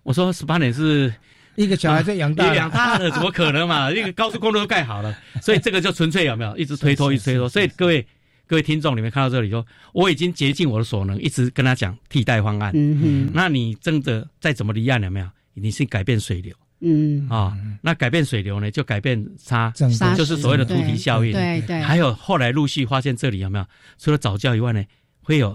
[0.05, 1.13] 我说十八年是
[1.57, 3.91] 一个小孩在养大，养大了怎么可能嘛？
[3.95, 7.49] 那个高速公路都盖好了，所以这个就纯粹有没有一直推脱，一直推脱。
[7.49, 8.07] 所以各位
[8.47, 12.73] 各位听众，你们看到这里说，我已经竭尽我的所能，一直跟他讲替代方案。
[12.75, 15.29] 嗯哼，那你真的再怎么离岸有没有？
[15.55, 16.55] 你是改变水流。
[16.83, 19.71] 嗯啊，那改变水流呢，就改变沙，
[20.17, 21.33] 就是所谓的突堤效应。
[21.33, 21.79] 对对。
[21.81, 23.67] 还有后来陆续发现这里有没有？
[23.99, 24.83] 除了早教以外呢，
[25.21, 25.55] 会有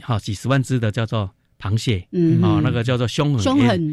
[0.00, 1.30] 好几十万只的叫做
[1.62, 2.42] 螃蟹，嗯。
[2.42, 3.42] 啊，那个叫做凶狠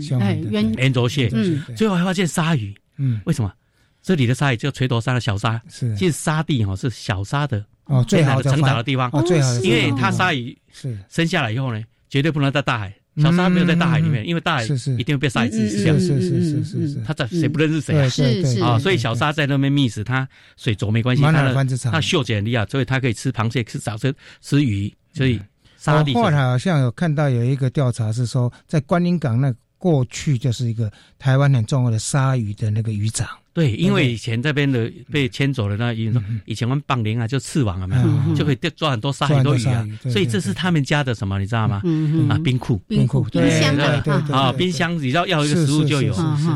[0.01, 3.53] 凶狠哎圆圆轴蟹，嗯，最后还发现鲨鱼，嗯，为什么？
[4.01, 9.10] 这里的鲨鱼叫垂头鲨的小鲨，是，其实沙地哈是小鲨的哦最好的成长的地方。
[9.13, 10.97] 哦最好的，因为它鲨鱼是。
[11.10, 12.93] 生下来以后呢，绝对不能在大海。
[13.17, 14.63] 小鲨没有在大海里面，因为大海
[14.97, 15.93] 一定会被鲨鱼吃掉。
[15.95, 18.08] 是是是是是，它在谁不认识谁啊？
[18.08, 21.53] 是是啊，所以小鲨在那边觅食，它水浊没关系，它的
[21.91, 24.93] 它嗅觉很厉害，所以它可以吃螃蟹、吃藻、吃吃鱼。
[25.12, 25.38] 所以
[25.79, 26.13] 沙地。
[26.13, 33.27] 后来好像有看到有一个调查是说，在观音港那过去就是一个台湾很重要的鲨鱼的那个渔场。
[33.51, 41.81] 对，因为以前这边的被牵走的那渔人说，以前我们棒铃啊，就刺网啊，没有，就可以抓很多鲨很多鱼啊，所以这是他们家的什么，你知道吗？
[42.29, 43.75] 啊，冰库，冰库，冰箱
[44.31, 46.13] 啊，冰箱，只要要一个食物就有。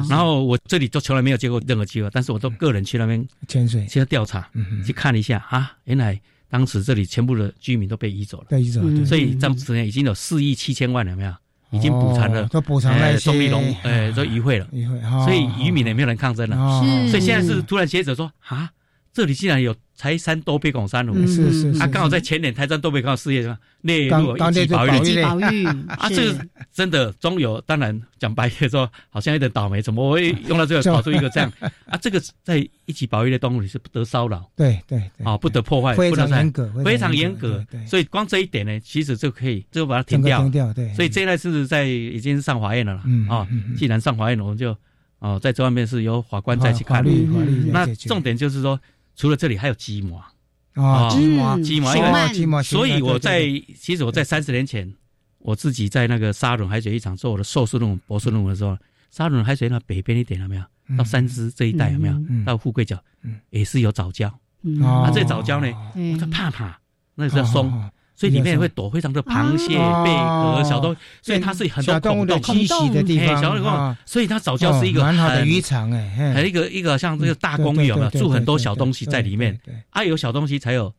[0.08, 4.48] 然后我这里都从来没有接过任何机会，但是我都个人去那边潜水，去调查，
[4.86, 6.18] 去看了一下啊，原来
[6.54, 11.34] 当时这里全部的居民都被移走了，被移走，所以当时呢已经有四亿七千万了，没有？
[11.72, 13.32] 已经补偿了，都补偿那些。
[13.32, 16.56] 动力龙，呃，都移会了，渔会，所以渔民也没有人抗争了，
[17.10, 18.70] 所以现在是突然接着说啊，
[19.14, 24.90] 这里竟然有台山多贝港珊瑚，是是，啊，刚好在前年台山多贝港事业上列入一级保育。
[25.14, 31.54] 类，啊，这个真的中有，当然讲白了说，好像有点倒霉，怎么会用到这个跑出一个这样
[31.86, 31.96] 啊？
[32.02, 43.48] 这个在一级保育的动物里是不得骚扰，对对对，啊，不得破坏，非常严格，非常严格，所以光这一点呢，其实就可以就把它停掉，停掉，对，所以这一代是在已经上法院了啦，啊，
[43.78, 44.76] 既然上法院了，我们就
[45.20, 47.06] 哦，在这方面是由法官再去看，
[47.72, 48.78] 那重点就是说，
[49.16, 50.24] 除了这里还有鸡毛。
[50.74, 53.44] 啊，鸡毛，鸡毛，因为鸡毛，所以我在
[53.80, 54.92] 其实我在三十年前，
[55.38, 58.76] 我自己在那个沙仑海水浴场做我的硕士论文、博士论文的时候，
[59.12, 60.64] 沙仑海水那北边一点有没有？
[60.98, 62.16] 到三芝这一带有没有？
[62.44, 62.98] 到富贵角，
[63.52, 64.28] 也是有藻礁。
[64.84, 65.72] 啊，这藻礁呢，
[66.14, 66.80] 我叫怕怕，
[67.14, 67.72] 那是松。
[68.16, 73.42] 所以里面会躲非常多螃蟹、贝壳、小动物，所以它是很多孔洞栖息的地方。
[73.42, 78.10] 小动所以它早教是一个很好的渔场哎，还有一个一个像这个大公寓有没有？
[78.12, 79.60] 住很多小东西在里面。
[79.90, 80.94] 啊，有小东西才有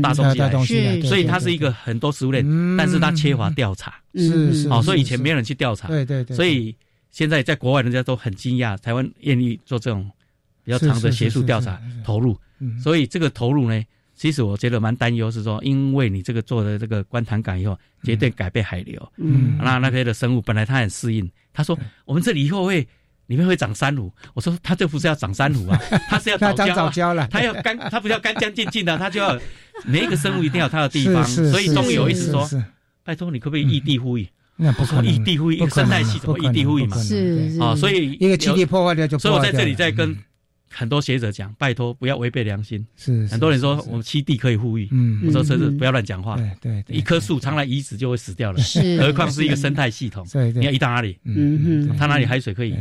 [0.00, 2.46] 大东西来，所以它是一个很多食物链，
[2.76, 3.94] 但是它缺乏调查。
[4.14, 4.68] 是是。
[4.68, 5.88] 哦，所以以前没有人去调查。
[5.88, 6.36] 对对对。
[6.36, 6.74] 所以
[7.10, 10.08] 现在在国外，人家都很惊讶，台湾愿意做这种
[10.64, 12.38] 比较长的学术调查投入。
[12.80, 13.82] 所以这个投入呢？
[14.22, 19.12] 其实我觉得蛮担忧，是说，因为你这个做的这个观塘港以后，绝对改变海流。
[19.16, 22.86] 嗯，那那边的生物本来它很适应，他说我们这里以后会
[23.26, 24.12] 里面会长珊瑚。
[24.32, 25.76] 我说他这不是要长珊瑚啊，
[26.08, 27.26] 他是要长藻礁了。
[27.32, 29.36] 他要干，他不要干干净净的，他就要
[29.84, 31.24] 每一个生物一定要它的地方。
[31.24, 32.48] 所以中有意思说，
[33.02, 34.28] 拜托你可不可以异地呼吁？
[34.54, 36.96] 那不可能，异地呼吁，一个生态系统异地呼吁嘛？
[37.02, 40.16] 是啊，所以一个基地破坏掉就所以我在这里在跟。
[40.72, 42.84] 很多学者讲，拜托不要违背良心。
[42.96, 46.36] 是很多人说我们七弟可以呼吁，嗯，我说车子不要乱讲话。
[46.60, 50.26] 对对，一棵树常来移植就会死掉了，是，何况是一个生态系统。
[50.32, 51.18] 对对，你要移到哪里？
[51.24, 52.74] 嗯嗯，它哪里海水可以？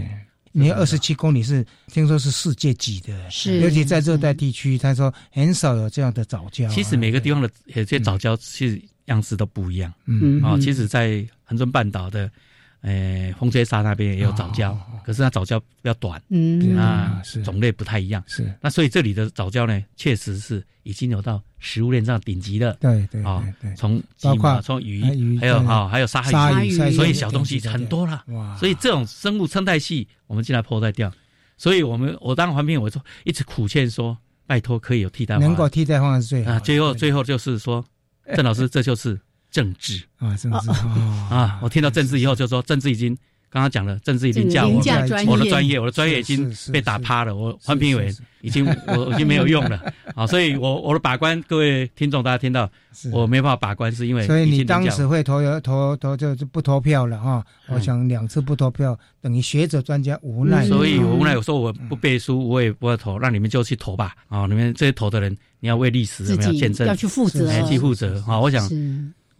[0.54, 6.68] 你二十七公里是听说是世界级的，是，尤其在热带地区，他说很少有这样的藻礁。
[6.70, 9.94] 其实每个地方的有些藻礁其实样式都不一样。
[10.08, 12.32] 嗯啊，其实，在恒春半岛的。
[12.82, 18.24] 诶，风吹沙那边也有藻礁，可是它藻礁比较短，嗯啊，种类不太一样。
[18.26, 22.74] 是，那所以这里的藻礁呢，确实是已经有到食物链上顶级的。
[22.82, 25.04] 对对啊，对，从包括从鱼，
[25.40, 28.24] 还有啊，还有沙鲨鱼，所以小东西很多了。
[28.30, 31.12] 哇，所以这种生物生态系，我们进来破坏掉。
[31.58, 34.18] 所以我们我当环评，我说一直苦劝说，
[34.48, 36.54] 拜托可以有替代方案，能够替代方案是最好。
[36.54, 37.86] 啊，最后最后就是说，
[38.36, 39.20] 郑老师，这就是
[39.52, 40.70] 政治啊，政治
[41.30, 41.60] 啊！
[41.62, 43.18] 我听到政治以后就说，政治已经。
[43.54, 44.78] 刚刚讲了，政治已经叫我，
[45.28, 47.36] 我的专业，我的专业已经被打趴了。
[47.36, 48.10] 我环评委
[48.40, 49.78] 已经，我已经 没有用了
[50.16, 50.26] 啊！
[50.26, 52.72] 所以，我我的把关，各位听众，大家听到，
[53.12, 57.46] 我没办法把关，是因为所以你当时会投投投就是不投票了哈。
[57.68, 60.66] 我想两次不投票，等于学者专家无奈。
[60.66, 64.16] 所以我无奈，我说我不背书，我也不会投，让你们就去投吧。
[64.30, 66.88] 啊，你们这些投的人，你要为历史有没有见证？
[66.88, 68.40] 要去负责，去负责啊！
[68.40, 68.66] 我想，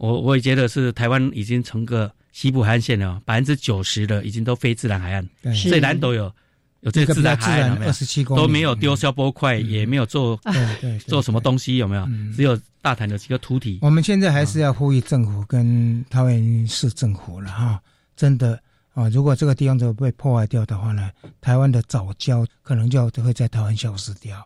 [0.02, 2.12] 我我也觉得是台湾已经成个。
[2.34, 6.32] 西部海岸线了，百分之九十的已经都非自然海岸，所以南都有
[6.80, 10.40] 有这个自然海岸，二十七公都没有丢消波块，也没有做
[11.06, 12.08] 做什么东西，有没有？
[12.34, 13.80] 只有大潭的几个土体。
[13.82, 17.78] 我们现在还是要呼吁政府跟桃园市政府了哈，
[18.16, 18.58] 真的
[18.94, 21.10] 啊，如果这个地方都被破坏掉的话呢，
[21.42, 24.42] 台湾的早教可能就会在台湾消失掉。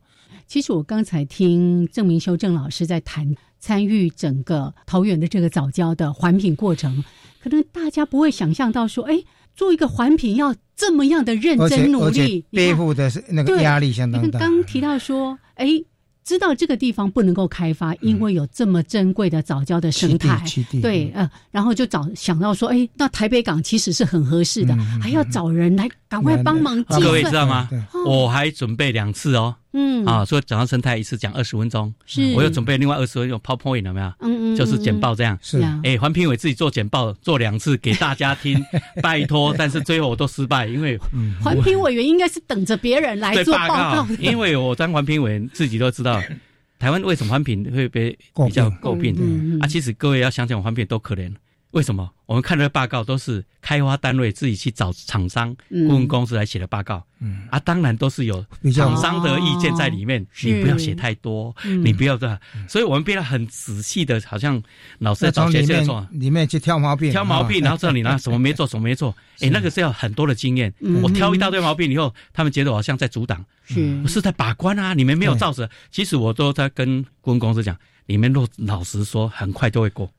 [0.46, 7.04] 其实我刚才听郑明修郑老师在谈参与整个桃园的这个早教的环评过程，
[7.42, 9.22] 可能大家不会想象到说，哎，
[9.54, 14.38] 做一个环评要这么样的认真努力，背负的是那个压力相当大。
[14.38, 15.84] 刚提到说，哎。
[16.26, 20.42] 知道这个地方不能够开发，因为有这么珍贵的早教的生态，
[20.82, 26.82] 对，呃，然后就找想到说，哎，那台北港其实是很合适的，还要找人来赶快帮忙。
[26.82, 27.68] 各位知道吗？
[28.04, 29.54] 我还准备两次哦。
[29.72, 34.06] 嗯啊，所以讲到生态一次讲二十分钟，是，我又准备另外二十分钟 PowerPoint 有没有？
[34.20, 35.38] 嗯嗯，就是简报这样。
[35.42, 38.64] 是，哎，环评委自己做简报做两次给大家听，
[39.02, 40.98] 拜托，但是最后我都失败，因为
[41.42, 44.06] 环评委员应该是等着别人来做报告。
[44.18, 46.22] 因为我当环评委员自己都知道，
[46.78, 49.66] 台湾为什么环评会被比较诟病啊？
[49.66, 51.30] 其实各位要想想，环评多可怜。
[51.76, 57.04] 为什么我们看的报告都是开发单位自己去找厂商、顾问公司来写的报告？
[57.18, 58.42] 嗯啊，当然都是有
[58.74, 60.26] 厂商的意见在里面。
[60.42, 61.54] 你不要写太多，
[61.84, 62.40] 你不要这样。
[62.66, 64.60] 所以我们变得很仔细的，好像
[65.00, 69.14] 老师在找学生做，里面去挑毛病，挑毛病，然后知道你拿什么没做， 什么没做。
[69.40, 70.72] 哎，那个是要很多的经验。
[71.02, 74.94] 我挑一大堆毛病以后，他们觉得我好像在阻挡，是是在把关啊？
[74.94, 75.68] 你们没有照着。
[75.90, 80.10] 其实我都在跟顾问公司讲，你们若老实说，很快就会过。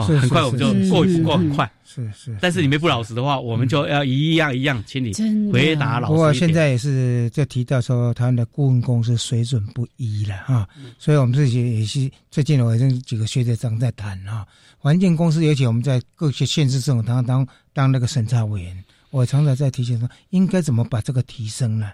[0.00, 2.36] 哦，很快我们就过过很快，是是。
[2.40, 5.12] 但是你们不老实的话，我们就要一样一样请你
[5.52, 14.46] 回答老实不过现在也是在提到说，他们的顾问公司水准不一了哈，所以我们自己也是最近我跟几个学者长在谈哈，
[14.78, 21.90] 环境公司，尤其我们在各些县市政府当当当那个审查委员，我常常在提醒说，应该怎么把这个提升呢？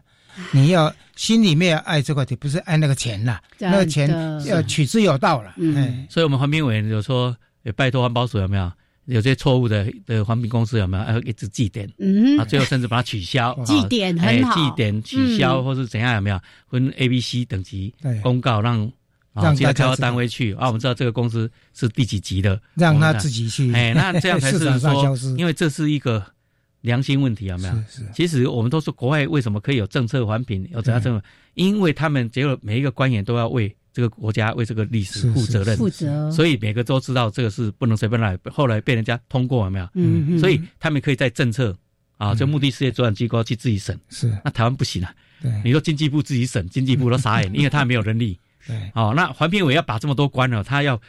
[0.53, 4.11] 你要心里面要爱这块地，不是爱那个钱啦，那个钱
[4.45, 5.55] 要取之有道了。
[5.57, 7.35] 嗯，所以我们环评委员有说。
[7.67, 8.71] 也拜托环保署有没有
[9.07, 11.89] 有些错误的的环评公司有没有要一直记点？
[11.99, 17.93] 嗯，啊，最后甚至把它取消， 记点很好，记点取消或是怎样有没有分 A、B、C 等级
[18.23, 18.91] 公告让
[19.35, 20.69] 让其他开发单位去啊？
[20.69, 23.73] 我们知道这个公司是第几级的，让他自己去。
[23.73, 26.25] 哎，那 这样才是说，因为这是一个
[26.83, 27.75] 良心问题有没有？
[27.91, 28.07] 是是。
[28.15, 31.25] 其实我们都说国外为什么可以有政策环评，有怎样政策？
[31.55, 33.75] 因为他们只有每一个官员都要为。
[33.97, 38.39] 这个国家为这个历史负责任，负责，所以每个都知道这个是不能随便来。
[38.53, 39.89] 后来被人家通过了没有？
[39.95, 41.75] 嗯，所以他们可以在政策
[42.19, 43.99] 啊，就目的事业主管机构去自己审。
[44.11, 45.15] 是，那台湾不行啊。
[45.41, 48.39] 对，你说经济部自己审，经济部都傻眼， 因为他没有能力。
[48.67, 51.01] 对，哦，那环评委要把这么多关了，他要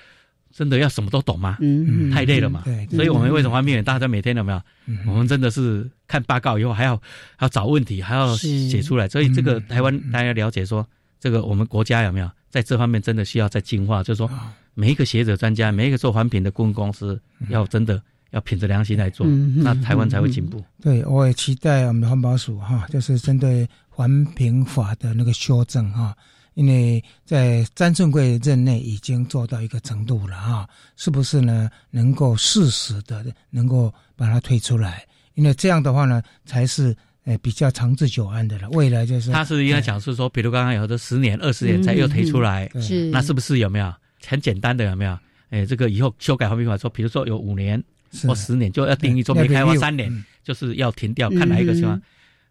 [0.53, 1.57] 真的要什么都懂吗？
[1.59, 2.61] 嗯，太累了嘛。
[2.63, 4.61] 对，所以我们为什么环评委大家每天有没有？
[5.05, 6.95] 我们真的是看报告以后还要
[7.35, 9.09] 还要找问题，还要写出来。
[9.09, 10.87] 所以这个台湾大家了解说，
[11.19, 12.31] 这个我们国家有没有？
[12.57, 14.27] 在这方面真的需要再进化，就是说
[14.73, 18.01] 每一个学者专家，每一个做环评的顾问公司，要真的
[18.31, 20.63] 要凭着良心来做，那台湾才会进步。
[20.81, 26.17] 对，我也期待我们的环保署哈，就是针对环评法的那个修正哈，
[26.55, 31.69] 因为在张顺贵任内已经做到一个程度了哈，是不是呢？
[31.91, 35.05] 能够适时的能够把它推出来，
[35.35, 36.97] 因为这样的话呢，才是。
[37.27, 38.69] 哎，比较长治久安的了。
[38.69, 43.93] 未来就是他是应该讲是说，比如刚刚有的十年、二十年才又提出来，是那是不是有没有
[44.25, 45.19] 很简单的有没有？
[45.49, 47.83] 哎，这个以后修改环评法说，比如说有五年
[48.25, 52.01] 或十年就要定义说没开发三年就是要停掉，看哪一个情况。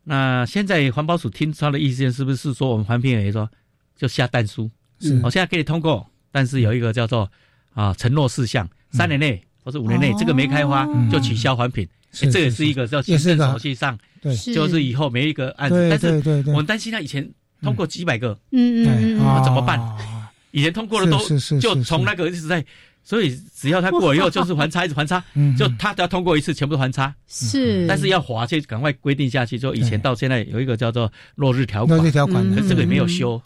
[0.04, 3.50] 那现在环保署听他的意见，是不是说我们环评委说
[3.96, 4.70] 就下蛋书？
[5.00, 7.30] 是，我现在可以通过，但是有一个叫做
[7.72, 11.88] 啊承诺事项，三年内或者五年内这个没开花就取消环评。
[12.12, 13.98] 这也是一个叫行政手续上。
[14.54, 17.28] 就是以后没一个案子，但是我们担心他以前
[17.62, 19.80] 通过几百个，嗯嗯嗯，怎么办？
[20.52, 21.18] 以前通过的都
[21.60, 22.64] 就从那个一直在，
[23.04, 25.22] 所以只要他过了以后就是还差，一直还差，
[25.58, 27.14] 就他只要通过一次，全部都还差。
[27.26, 33.40] 是，但是要划去赶快规定下去，就以前到现在有一个叫做落日条款，落日条款，这个也没有修。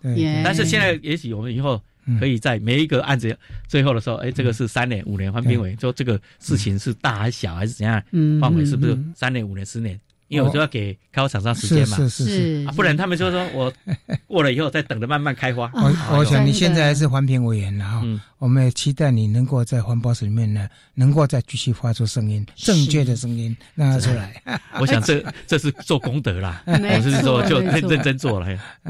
[0.45, 1.83] 但是现在也许我们以后
[2.21, 8.01] 可以在每一个案子最后的时候，哎，这个是三年、五年换评委，说这个事情是大还是小还是怎样，
[8.41, 9.99] 范围是不是三年、五年、十年？
[10.31, 13.73] 因为我就要给开发厂商时间嘛，是是是，不然他们就说我
[14.29, 15.69] 过了以后再等着慢慢开花。
[15.75, 18.01] 我我想你现在还是环评委员了哈，
[18.39, 24.41] 我们也期待你能够在环保署里面呢，能够再继续发出声音，正确的声音让出来。
[24.81, 28.47] 我想这这是做功德啦， 我是说就认认真做了。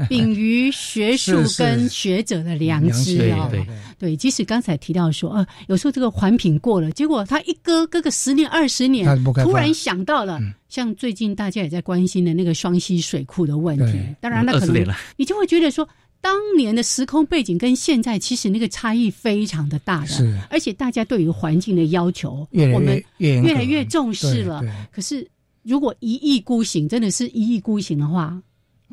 [0.07, 3.65] 秉于学术跟学者的良知啊，对
[3.97, 10.39] 对，即使刚才提到说啊，有时候这个环评过了，结果他一搁搁个十年二十年，突然想到了。
[10.71, 15.87] 像最近大家也在关心的那个双溪水库的问题，当然那可能你就会觉得说，
[16.21, 24.63] 当年的时空背景跟现在其实那个差异非常的大的，而且大家对于环境的要求，我们越来越重视了。
[24.93, 25.27] 可是
[25.61, 28.41] 如果一意孤行，真的是一意孤行的话，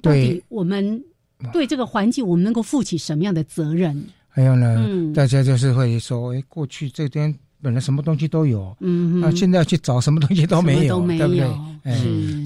[0.03, 1.01] 到底我们
[1.53, 4.05] 对这个环境，我们能够负起什么样的责任？
[4.27, 7.33] 还有呢，大家就是会说，哎，过去这边
[7.63, 11.43] 本来什么东西都有，嗯，那现在去找什么东西都没有，对不对？
[11.85, 11.97] 哎，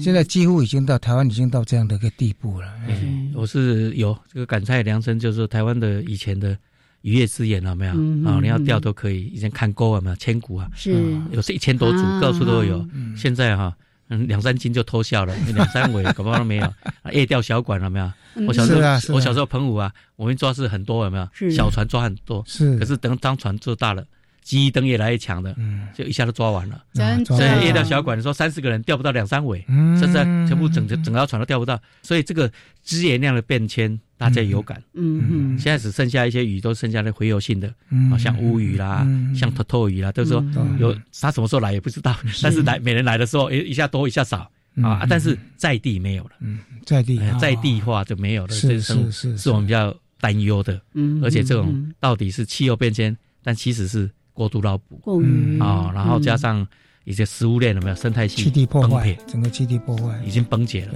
[0.01, 2.67] 现在几乎已经到台湾已经到这样的一个地步了。
[2.87, 6.57] 嗯，我是有这个感菜良深，就是台湾的以前的
[7.01, 7.91] 渔业资源了没有？
[8.27, 10.93] 啊，你要钓都可以，以前看钩啊，没有千古啊，是
[11.31, 12.85] 有是一千多组，到处都有。
[13.15, 13.75] 现在哈。
[14.09, 16.65] 嗯，两三斤就偷笑了， 两三尾搞不好都没有。
[17.01, 18.11] 啊，夜钓小管了没有？
[18.45, 21.49] 我小时候，我小时候澎湖啊，我们抓是很多有没有？
[21.49, 22.77] 小船抓很多，是。
[22.77, 24.05] 可是等当船做大了，
[24.43, 26.83] 机灯也来抢的，嗯，就一下都抓完了。
[26.93, 29.63] 真所以夜钓小管，你说三四个人钓不到两三尾，
[29.99, 30.13] 甚至
[30.47, 31.79] 全部整整整条船都钓不到。
[32.01, 32.51] 所以这个
[32.83, 33.99] 资源量的变迁。
[34.15, 40.41] 大家有感，嗯嗯，现在只剩下一些鱼，都剩下的洄游性的，嗯，像乌鱼啦，像头头鱼啦，都是说
[40.79, 44.49] 有它什么时候来也不知道，但是来每人来的时候，一一下多一下少
[44.81, 56.67] 啊，但是在地没有了，嗯，在地在地化就没有了，是是是，是我们比较担忧的，嗯，而且这种到底是气候变迁，但其实是过度捞捕，过于啊，然后加上
[57.05, 60.19] 一些食物链有没有生态系气地破坏，整个气地破坏。
[60.25, 60.93] 已经崩解了。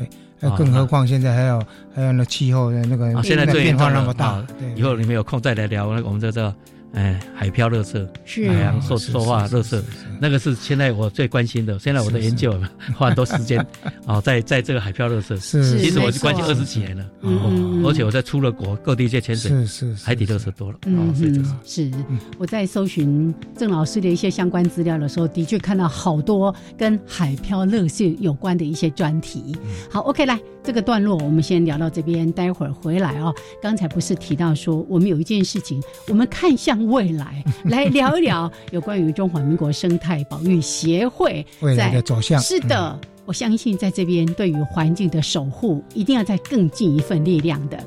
[0.58, 1.64] 更何况现在还有
[1.96, 6.54] 还有那气候的那个现在变化那么大，以后你们有空再来聊那个我们这这。
[6.94, 9.84] 哎，海漂热色，是海洋受受化热色，
[10.20, 11.78] 那个是现在我最关心的。
[11.78, 12.58] 现在我的研究
[12.96, 13.64] 花很多时间
[14.06, 21.34] 啊， 在在这个海漂热色，是其实我是关心二十几年了，嗯，而且我在出了国各地界潜水，是是海底热色多了，嗯是
[21.66, 21.92] 是。
[22.40, 29.56] 我在搜寻郑老师的一些相关资料的时候，的确看到好多跟海漂热色有关的一些专题。
[29.92, 33.36] 好，OK，来这个段落我们先聊到这边，待会儿回来哦。
[33.62, 36.77] 刚才不是提到说我们有一件事情，我们看向。
[36.86, 42.40] 未来来聊一聊有关于中华民国生态保育协会未来的走向。
[42.40, 47.78] 是的，我相信在这边对于环境的守护，一定要再更尽一份力量的。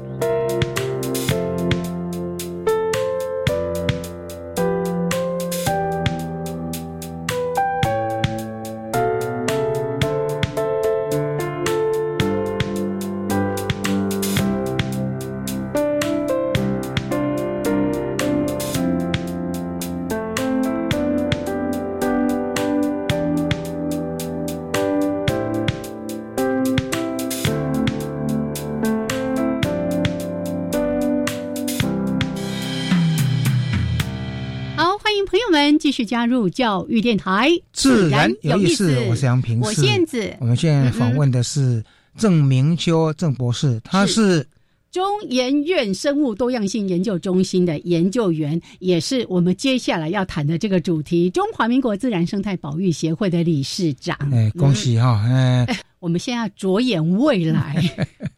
[36.01, 38.99] 续加入教育电台，自然有意思。
[39.11, 40.35] 我是杨平，我燕子。
[40.41, 41.85] 我们现在访问的是
[42.17, 44.47] 郑明秋郑博士，他是
[44.91, 54.17] 中研院生物多样性研究中心的研究员，也是我们接下来要谈的这个主题——中华民国自然生态保育协会的理事长。
[54.33, 55.23] 哎，恭喜哈！
[55.29, 55.67] 哎，
[56.01, 57.77] 我们现在着眼未来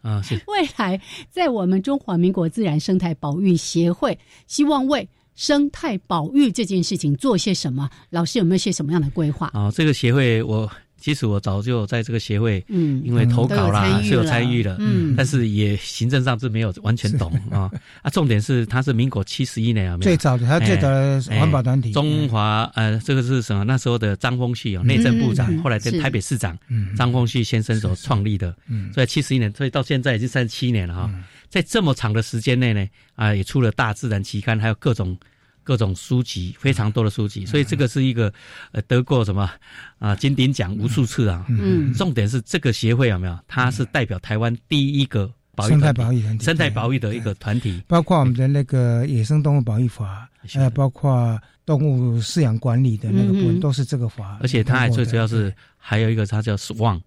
[0.03, 1.01] 啊，是 未来，
[1.31, 5.09] 在我们中华民国自然生态保育协会，希望为。
[5.35, 7.89] 生态保育这件事情做些什么？
[8.11, 9.51] 老师有没有些什么样的规划？
[9.55, 10.71] 啊，这个协会我
[11.01, 17.69] 其实我早就在这个协会，嗯，因为投稿啦是有参与的，嗯，但是也行政上是没有完全懂 啊
[18.03, 18.11] 啊。
[18.11, 23.65] 重点是它是民国七十一年啊，最早的它最早的环保团体，中华呃这个是什么？
[23.65, 26.57] 那时候的张丰旭哦，内政部长，后来跟台北市长
[26.97, 31.11] 张丰旭先生所创立的，嗯，所以七十一年，所以到现在已经三十七年了哈。
[31.53, 35.15] 在这么长的时间内呢，啊，也出了大自然期刊，还有各种
[35.63, 38.33] 各种书籍，非常多的书籍，所以这个是一个
[38.73, 39.51] 呃得过什么
[39.99, 41.45] 啊金鼎奖无数次啊。
[41.51, 43.39] 嗯，重点是这个协会有没有？
[43.47, 54.39] 它是代表台湾第一个保育生态保育团体，生态保育的一个团体，包括我们的那个野生动物保育法，还有包括动物饲养管理的那个部分，都是这个法。
[54.41, 55.55] 而且它还最主要是。
[55.85, 57.01] 还有一个，它叫 Swan，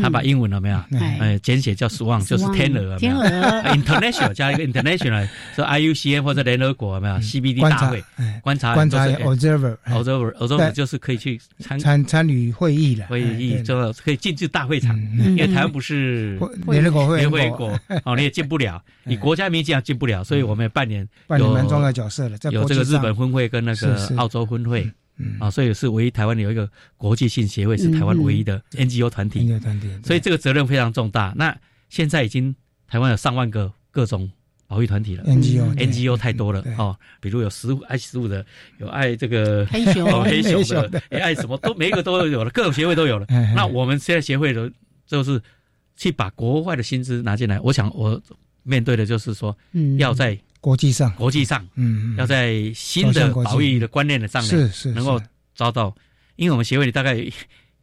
[0.00, 0.80] 他把英文了没有？
[1.18, 2.96] 哎，简写叫 Swan，就是天鹅。
[2.96, 3.26] 天鹅。
[3.74, 8.02] International 加一个 International，说 IUCN 或者联合国没有？CBD 大会。
[8.40, 13.06] 观察观察 Observer，Observer，Observer 就是可以去参参参与会议了。
[13.06, 24.88] 会议就可以进去大会场，因为台湾不是联合国联合国， 哦，你也进不了，你国家名进进不了，所以我们扮演扮演蛮重要角色了，有这个日本分会跟那个澳洲分会。
[25.38, 29.48] 啊，所以是唯一台湾有一个国际性协会，是台湾唯一的 NGO 团体。
[30.04, 31.32] 所以这个责任非常重大。
[31.36, 31.56] 那
[31.88, 32.54] 现在已经
[32.86, 34.30] 台湾有上万个各种
[34.66, 35.24] 保育团体了。
[35.24, 38.44] NGO NGO 太多了哦，比如有食物爱食物的，
[38.78, 43.26] 有爱这个黑熊黑熊的，爱什么都每一个都有了，各种协会都有了。
[43.54, 44.70] 那我们现在协会的，
[45.06, 45.40] 就是
[45.96, 47.58] 去把国外的薪资拿进来。
[47.60, 48.20] 我想我
[48.62, 49.56] 面对的就是说，
[49.98, 50.38] 要在。
[50.60, 55.20] 国际上，国际上，嗯，要在新的保育的观念的上面，是是能够
[55.54, 55.94] 遭到，
[56.36, 57.16] 因为我们协会里大概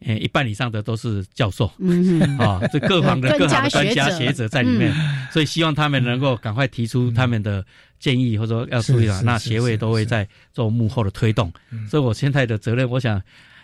[0.05, 4.93] 呃，一半以上的都是教授，嗯， 啊，这各方的 各行的专家学者在里面，
[5.31, 7.65] 所以希望他们能够赶快提出他们的
[7.99, 11.51] 建议，或者说要注意啊，那协会都会在做幕后的推动。
[11.89, 13.19] 所以我现在的责任，我想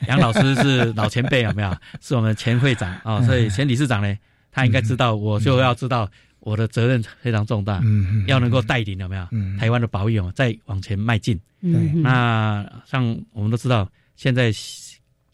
[0.07, 1.78] 杨老师是老前辈，有没有？
[2.01, 4.18] 是我们前会长啊， 所以前理事长呢，
[4.51, 6.09] 他应该知道，我就要知道
[6.44, 9.28] 我的责任非常重大，嗯，要能够带领有没有？
[9.60, 11.39] 台湾的保育哦，再往前迈进。
[11.62, 14.54] 嗯，那像我们都知道，现在。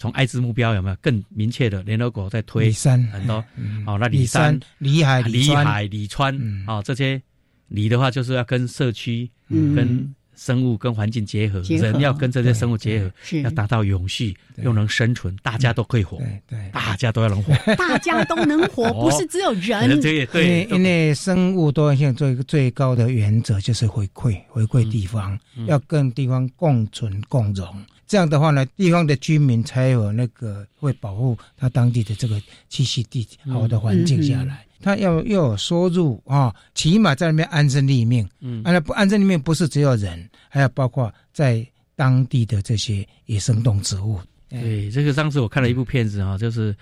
[0.02, 1.84] 从艾滋目标有没有更明确的？
[1.84, 2.72] 联合国在推
[3.12, 3.44] 很多，
[3.86, 6.34] 哦，那里山、里海、里海、里川，
[6.66, 7.22] 哦，这些
[7.68, 13.12] 里的话就是要跟社区、跟生物、跟环境结合，人要跟这些生物结合，
[13.44, 14.34] 要达到永续
[14.64, 16.18] 又能生存，大家都可以活，
[16.48, 20.00] 对，大家都要能活， 大家都能活，不是只有人。
[20.00, 25.38] 对对，因为生物多样性做一个最高的原则就是回馈，回馈地方，
[25.68, 27.68] 要跟地方共存共荣。
[28.08, 34.66] 这样的话呢，地方的居民才有那个会保护他当地的这个栖息地好的环境下来。
[34.82, 38.28] 他要要有收入啊，起码在那边安身立命。
[38.40, 41.66] 嗯，那不安身立命不是只有人，还有包括在
[41.96, 44.20] 当地的这些野生动植物。
[44.50, 46.76] 对，这个上次我看了一部片子啊，就是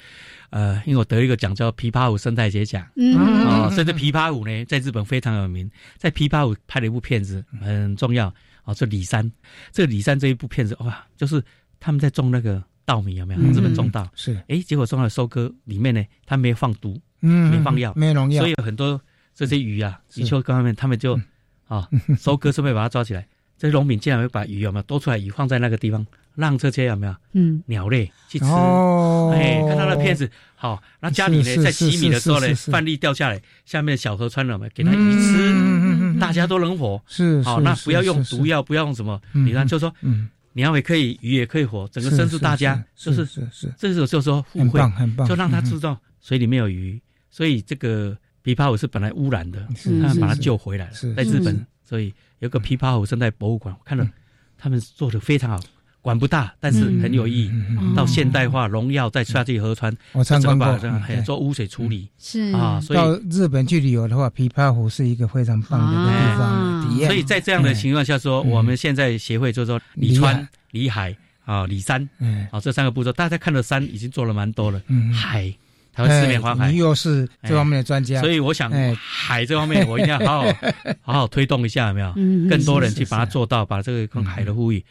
[0.51, 2.87] 呃，因为我得一个奖叫琵琶舞生态节奖。
[2.95, 3.13] 嗯
[3.45, 8.33] 哦，所以这琵琶舞呢，在日本非常有名，在琵琶舞拍了一部片子，很重要。
[8.63, 9.29] 哦，这李三，
[9.71, 11.43] 这李三这一部片子哇，就是
[11.79, 13.41] 他们在种那个稻米，有没有？
[13.51, 18.99] 日本种稻是，哎，结果种了收割里面呢，他没有放毒，嗯，没放药，没农药，所以有很多
[19.33, 21.19] 这些鱼啊，鱼丘刚面他们就
[21.67, 21.87] 啊，
[22.19, 26.05] 收割顺便把它抓起来， 这些农民竟然会把鱼有没有多出来鱼放在那个地方，
[26.35, 27.15] 让这些有没有？
[27.33, 35.53] 嗯，鸟类去吃，哎，看到那片子，好，那家里呢在洗米的时候呢，饭粒掉下来，下面的小河川了没，给它鱼吃。
[35.53, 35.87] 嗯
[36.19, 46.99] 大家都能活，是好，那不要用毒药，不要用什么，你看，就说，嗯，鸟也可以，鱼也可以活，整个生是大家，就是是是，这时候就说互惠，很棒，就让他知道水里面有鱼，
[47.37, 49.63] 所以这个琵琶湖是本来污染的，
[50.01, 54.09] 他把它救回来了，在日本，所以有个琵琶湖生态博物馆，我看了，
[54.57, 55.59] 他们做的非常好。
[56.01, 57.51] 管不大，但是很有意义。
[57.93, 60.79] 到现代化，农药再下去河川，我参观过，
[61.25, 62.79] 做污水处理是啊。
[62.79, 67.09] 所以到日本去旅游的话，琵琶湖是一个非常棒的地方体验。
[67.09, 71.13] 所以在这样的情况下，说我们现在协会就是说，里川、里海
[71.43, 72.07] 啊、里山，
[72.51, 74.81] 啊这三个步骤，大家看到山已经做了蛮多了。
[75.13, 75.53] 海，
[75.97, 80.53] 台湾四面环海，你又是这方面的专家，所以我想海这方面，我一定要好好
[81.01, 82.13] 好好推动一下，有没有？
[82.47, 84.85] 更多人去把它做到，把这个跟海的呼吁。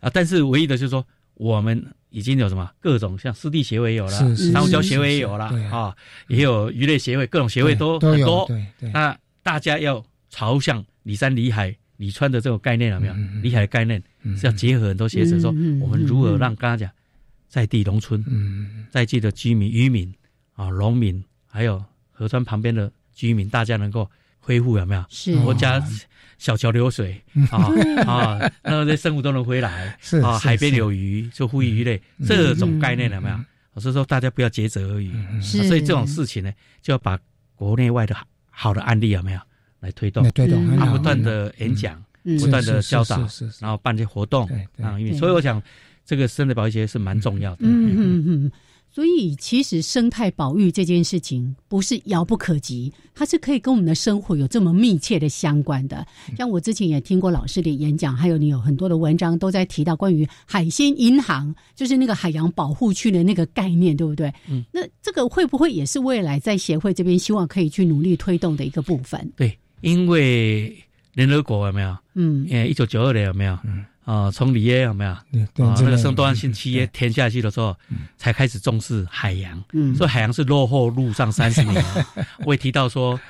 [0.00, 1.80] 啊，但是唯一的就是说，我们
[2.10, 5.94] 已经有什么各种像湿地协会有了，珊瑚礁协会也有了啊，
[6.26, 8.50] 也有鱼类协会，各种协会都很多。
[8.92, 13.14] 那大家要朝向里山、里海、里川的这种概念有没有？
[13.42, 14.02] 里海的概念
[14.36, 15.50] 是要结合很多学者说，
[15.80, 16.90] 我们如何让刚刚讲
[17.48, 18.24] 在地农村，
[18.90, 20.12] 在地的居民、渔民
[20.58, 25.04] 啊、农民，还有河川旁边的居民，大家能够恢复有没有？
[25.08, 25.82] 是国家。
[26.38, 27.66] 小桥流水啊
[28.06, 33.80] 啊，那这生物都能回来是啊，海边有鱼就呼吁鱼类这种概念有没有？
[33.80, 37.18] 所以说大家不要竭泽而渔，所以这种事情呢，就要把
[37.56, 38.16] 国内外的
[38.50, 39.40] 好的案例有没有
[39.80, 40.22] 来推动？
[40.30, 42.00] 推动啊，不断的演讲，
[42.38, 43.18] 不断的教导，
[43.58, 44.48] 然后办些活动
[44.80, 45.60] 啊，因为所以我想
[46.04, 47.62] 这个生态保育节是蛮重要的。
[47.62, 48.52] 嗯嗯嗯。
[48.90, 56.04] 所以，其实生态保育这件事情不是遥不可及，它是可以跟我们的生活有这么密切的相关的。
[56.36, 64.32] 像我之前也听过老师的演讲，还有你有很多的文章都在提到关于海鲜银行，就是那个海洋保护区的那个概念，对不对？
[64.48, 64.64] 嗯。
[64.72, 69.30] 那这个会不会也是未来在协会这边希望可以去努力推动的一个部分？
[69.36, 70.76] 对，因为
[71.14, 71.96] 联合国有没有？
[72.14, 72.46] 嗯。
[72.50, 73.56] 呃，一九九二年有没有？
[73.64, 73.84] 嗯。
[74.08, 75.10] 啊，从里耶有没有？
[75.10, 75.22] 啊，
[75.56, 77.76] 那个圣多样性企业填下去的时候，
[78.16, 79.62] 才开始重视海洋。
[79.74, 81.84] 嗯，所以海洋是落后路上三十年。
[82.46, 83.20] 我也提到说，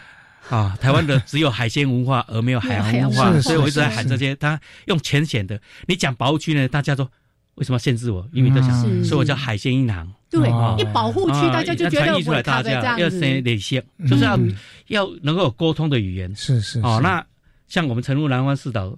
[0.49, 4.37] 啊，台湾的只有海鲜文化而没有海洋文化，所以我一直在喊这些。
[4.37, 7.03] 他用浅显的，你讲保护区呢，大家都
[7.57, 8.25] 为什么要限制我？
[8.33, 10.09] 因为都想，所以我叫海鲜银行。
[10.31, 10.49] 对，
[10.79, 14.39] 一保护区大家就觉得我大家要先理性，就是要
[14.87, 16.33] 要能够有沟通的语言。
[16.37, 16.79] 是是。
[16.83, 17.27] 哦，那
[17.67, 18.97] 像我们成都南湾四岛。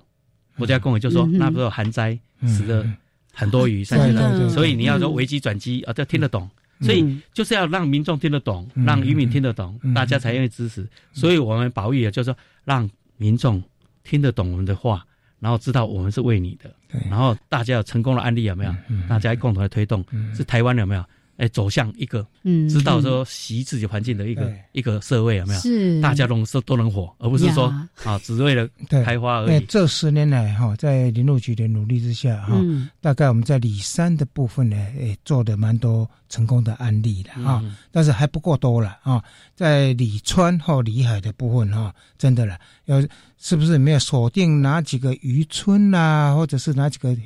[0.60, 2.86] 国家公园就说，那不是有寒灾，死了
[3.32, 6.48] 很多鱼，三千人，所以你要说危机转机啊，要听得懂，
[6.82, 10.86] 所以就是要让民众听得懂，让渔民听得懂，大家才愿意支持。
[11.12, 13.62] 所以我们保育也就是说，让民众
[14.04, 15.04] 听得懂我们的话，
[15.38, 16.70] 然后知道我们是为你的，
[17.08, 18.74] 然后大家有成功的案例有没有？
[19.08, 20.04] 大家共同的推动，
[20.36, 21.04] 是台湾有没有？
[21.40, 25.60] 哎，走向一个，嗯，知道说习自己环境的一个一个社会有没有？
[25.60, 27.74] 是，大家都是都能活，而不是说
[28.04, 29.64] 啊，只为了开花而已。
[29.64, 32.54] 这十年来哈，在林路局的努力之下哈，
[33.00, 39.24] 大概我们在里山的部分呢，也，做的蛮多成功的案例的哈，但是还不够多了啊。
[39.54, 43.00] 在里川或里海的部分哈，真的了，要
[43.38, 47.16] 是不是没有锁定哪几个渔村呐，或者是哪几个？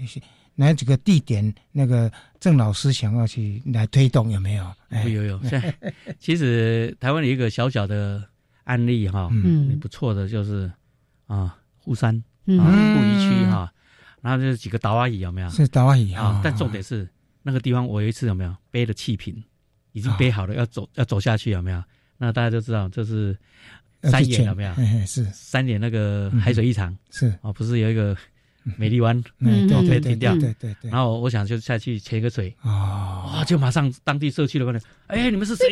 [0.56, 1.52] 哪几个地点？
[1.72, 4.74] 那个郑老师想要去来推动有没有？
[5.08, 5.40] 有有。
[5.42, 5.74] 现在
[6.18, 8.22] 其实台湾有一个小小的
[8.64, 10.70] 案例哈，嗯，不错的就是
[11.26, 12.14] 啊，富山
[12.46, 13.72] 啊，富渔区哈，
[14.20, 15.50] 然后就是几个达瓦椅有没有？
[15.50, 16.40] 是达瓦椅啊。
[16.44, 17.08] 但重点是
[17.42, 19.42] 那个地方，我有一次有没有背的气瓶
[19.92, 21.82] 已经背好了，要走要走下去有没有？
[22.16, 23.36] 那大家都知道这是
[24.04, 24.74] 三眼有没有？
[25.04, 28.16] 是三眼那个海水浴场是啊，不是有一个。
[28.78, 30.90] 美丽湾，嗯，对对停掉，对对对。
[30.90, 35.66] 然后我想就下去潜个水，啊，就马上当地社区的人，哎，你们是谁？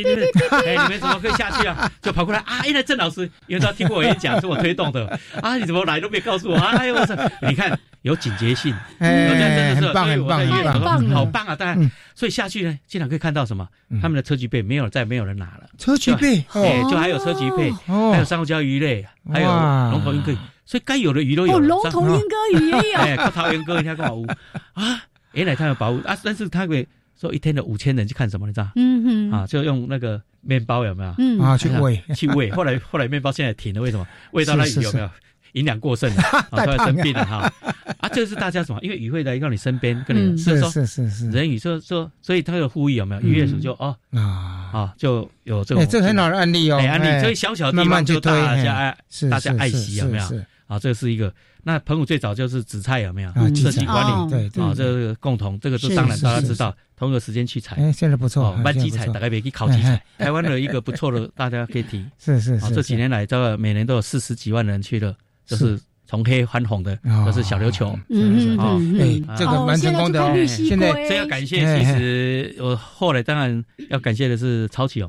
[0.67, 1.91] 哎，你们怎么可以下去啊？
[2.03, 2.63] 就跑过来啊！
[2.65, 5.57] 原来郑老师，因为他听过我演讲，是我推动的 啊！
[5.57, 6.77] 你怎么来都没告诉我啊？
[6.77, 7.15] 哎呦我操！
[7.49, 11.57] 你看有警觉性，哎，很棒很棒很棒，好棒啊！
[11.57, 11.81] 大家，
[12.15, 13.67] 所以下去呢，经常可以看到什么？
[14.03, 19.49] 他们的车菊贝没有再没有人拿了，车菊贝，哎，就还有车菊贝，还有珊瑚礁鱼类，还有
[19.93, 20.39] 龙头鹰可以。
[20.73, 21.57] 所以该有的鱼都有。
[21.57, 22.97] 哦，龙头鹰哥鱼也有。
[23.05, 24.35] 哎，桃园哥，你看干嘛？
[24.73, 25.03] 啊，
[25.33, 26.89] 原来他有保护啊，但是他给
[27.21, 28.47] 说一天的五千人去看什么？
[28.47, 28.71] 你知道？
[28.77, 29.31] 嗯哼。
[29.31, 31.15] 啊，就用那个面包有没有？
[31.19, 32.51] 嗯啊，去喂， 去喂。
[32.53, 34.07] 后来后来面包现在停了，为什么？
[34.31, 35.11] 喂到那鱼有没有？
[35.53, 37.53] 营养过剩，啊，突然生病了哈。
[37.99, 38.81] 啊，这是大家什么？
[38.81, 41.31] 因为鱼会来到你身边，跟你是是是是。
[41.31, 43.21] 人鱼说说，所以他有呼吁有没有？
[43.21, 45.87] 渔业署就哦啊啊，就有这种。
[45.87, 47.21] 这很好的案例哦，案例。
[47.21, 48.97] 所以小小的地方就大家爱，
[49.31, 50.25] 大家爱惜有没有？
[50.67, 51.33] 啊，这是一个。
[51.65, 53.33] 那澎湖最早就是紫菜有没有？
[53.55, 57.77] 设计管理对啊，这个共同，这个是当然大家知道，同一个时间去采。
[57.77, 60.03] 哎，现在不错，班机采大概可以考机采。
[60.19, 62.05] 台湾的一个不错的，大家可以提。
[62.19, 62.75] 是是是。
[62.75, 65.15] 这几年来，这个每年都有四十几万人去了，
[65.47, 67.97] 就是从黑翻红的，都是小琉球。
[68.09, 69.01] 嗯嗯嗯。
[69.01, 70.47] 哎，这个蛮成功的。
[70.49, 75.01] 现在这要感谢，其实我后来当然要感谢的是曹启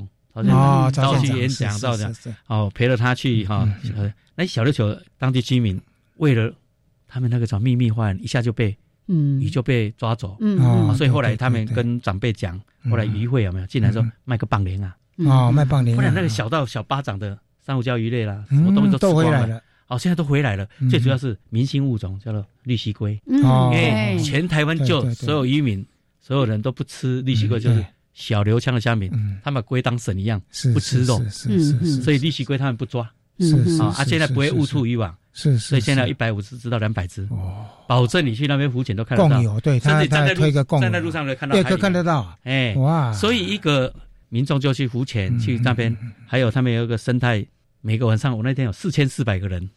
[0.42, 2.12] 勇，哦，曹启演讲到的，
[2.46, 3.68] 哦，陪着他去哈。
[4.34, 5.80] 那小琉球当地居民
[6.16, 6.52] 为了
[7.06, 8.76] 他们那个叫秘密化，一下就被
[9.06, 9.40] 嗯。
[9.40, 12.60] 鱼就被抓走，嗯，所以后来他们跟长辈讲，
[12.90, 13.66] 后来渔会有没有？
[13.66, 14.96] 进来说卖个棒铃啊？
[15.18, 20.66] 哦，卖棒铃，后来那个小到小巴掌的珊瑚礁鱼类啦，什么东西都都回来了，哦，现在都回来了。
[20.90, 25.86] 最主要是明星物种叫做绿蜥龟，因为全台湾就所有渔民
[26.20, 27.84] 所有人都不吃绿蜥龟，就是
[28.14, 29.10] 小流腔的虾米，
[29.42, 30.40] 他们龟当神一样
[30.72, 33.08] 不吃肉，是是是，所以绿蜥龟他们不抓。
[33.40, 40.48] 是啊，啊，现在不会误触渔网，是是，所以现在一百五十只到两百只，哦，保证你去那边浮潜都看得到，共有对，甚至站在路
[40.80, 43.92] 站在路上都看到，对，看得到，哎，哇，所以一个
[44.28, 45.96] 民众就去浮潜去那边，
[46.28, 47.44] 还有他们有一个生态，
[47.80, 49.68] 每个晚上我那天有四千四百个人，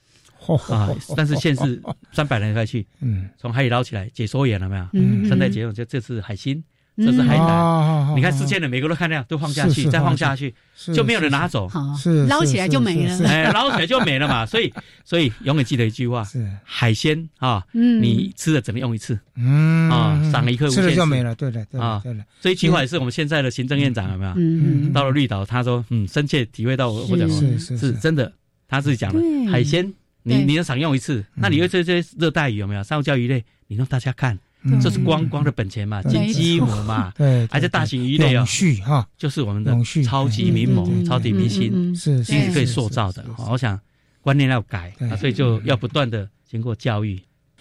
[0.69, 1.81] 啊， 但是现是
[2.13, 4.87] 三百人才去，嗯，从海里捞起来解说员了没有？
[4.93, 6.63] 嗯，生态解说就这次海星。
[6.97, 10.53] 这是海胆，你看四千的每个都看那样，都放下去，再放下去，
[10.95, 14.45] 就没有人拿走，是捞起来就没了，哎，捞起来就没了嘛。
[14.45, 14.73] 所以，
[15.05, 16.49] 所以永远记得一句话：是。
[16.63, 22.25] 海鲜啊，你吃了只能用一次，嗯啊，赏一颗吃了就没了，对的，对的，对的。
[22.41, 24.33] 这一句话也是我们现在的行政院长有没有？
[24.35, 28.31] 嗯到了绿岛，他说，嗯，深切体会到我讲是是是真的，
[28.67, 29.93] 他自己讲的，海鲜
[30.23, 32.81] 你你能享用一次，那你这这些热带鱼有没有？
[32.81, 34.39] 珊瑚礁鱼类，你让大家看。
[34.81, 43.25] 这是光光的本钱嘛，金鸡母嘛， 对，而且大型鱼类哦，续哈，就是我们的超级名模、超级明星，是是可以塑造的。
[43.49, 43.79] 我想
[44.21, 47.19] 观念要改，所以就要不断的经过教育。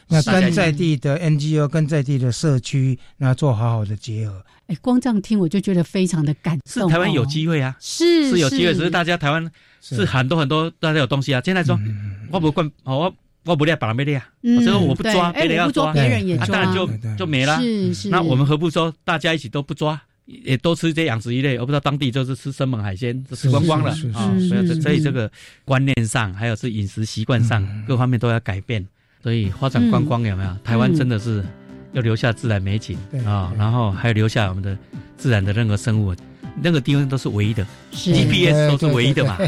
[0.08, 4.44] 那跟在地的 NGO、跟在地的社区，那做好好的结合。
[4.68, 6.88] 哎，光这样听我就觉得非常的感动。
[6.88, 9.50] 是台湾有机会啊，是是有机会，只是大家台湾
[9.80, 11.40] 是很多很多大家有东西啊。
[11.44, 11.78] 现在说
[12.30, 13.14] 我不管我。
[13.46, 14.26] 我不猎，把人没猎啊！
[14.42, 17.58] 所以我不抓，别人要抓，别人也抓，当然就就没了。
[17.60, 18.08] 是是。
[18.08, 21.56] 那我们何不说大家一起都不抓，也都吃这养殖鱼类？
[21.56, 24.34] 而不知道当地就是吃生猛海鲜，吃光光了啊！
[24.48, 25.30] 所以所以这个
[25.64, 28.84] 观念上，还有是饮食习惯上，各方面都要改变。
[29.22, 30.56] 所以发展观光有没有？
[30.62, 31.44] 台湾真的是
[31.92, 34.76] 要留下自然美景啊，然后还有留下我们的
[35.16, 36.14] 自然的任何生物。
[36.60, 39.38] 那个地方都是唯一的，GPS 都是唯一的嘛，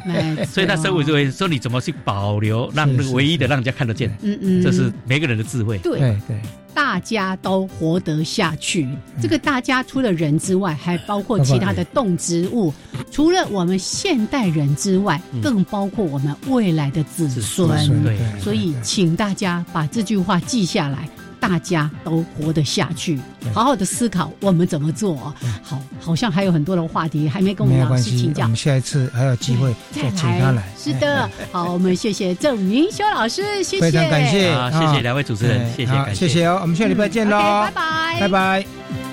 [0.46, 5.98] 所以他生物就会说你怎么去保留，让那个唯一的让人家看得见，嗯嗯，这是每个人的智慧，对。
[6.26, 6.40] 对，
[6.74, 8.86] 大家都活得下去。
[9.20, 12.72] 这个大家除了人之外，还包括其他的动植物，
[13.11, 17.68] 除了我们现代人之外，更包括我们未来的子孙。
[18.04, 21.09] 对，所以请大家把这句话记下来。
[21.41, 23.18] 大家都活得下去。
[23.55, 25.34] 好好的思考我们怎么做啊？
[25.62, 28.45] 好，好像还有很多的话题还没跟我们老师请教。
[28.45, 30.62] 我们下一次还有机会再请他来。
[30.76, 39.07] 是的，好，我们谢谢郑明修老师，谢谢，非常感谢，谢谢两位主持人，谢谢，谢谢哦，我们下礼拜见喽，拜拜，拜拜。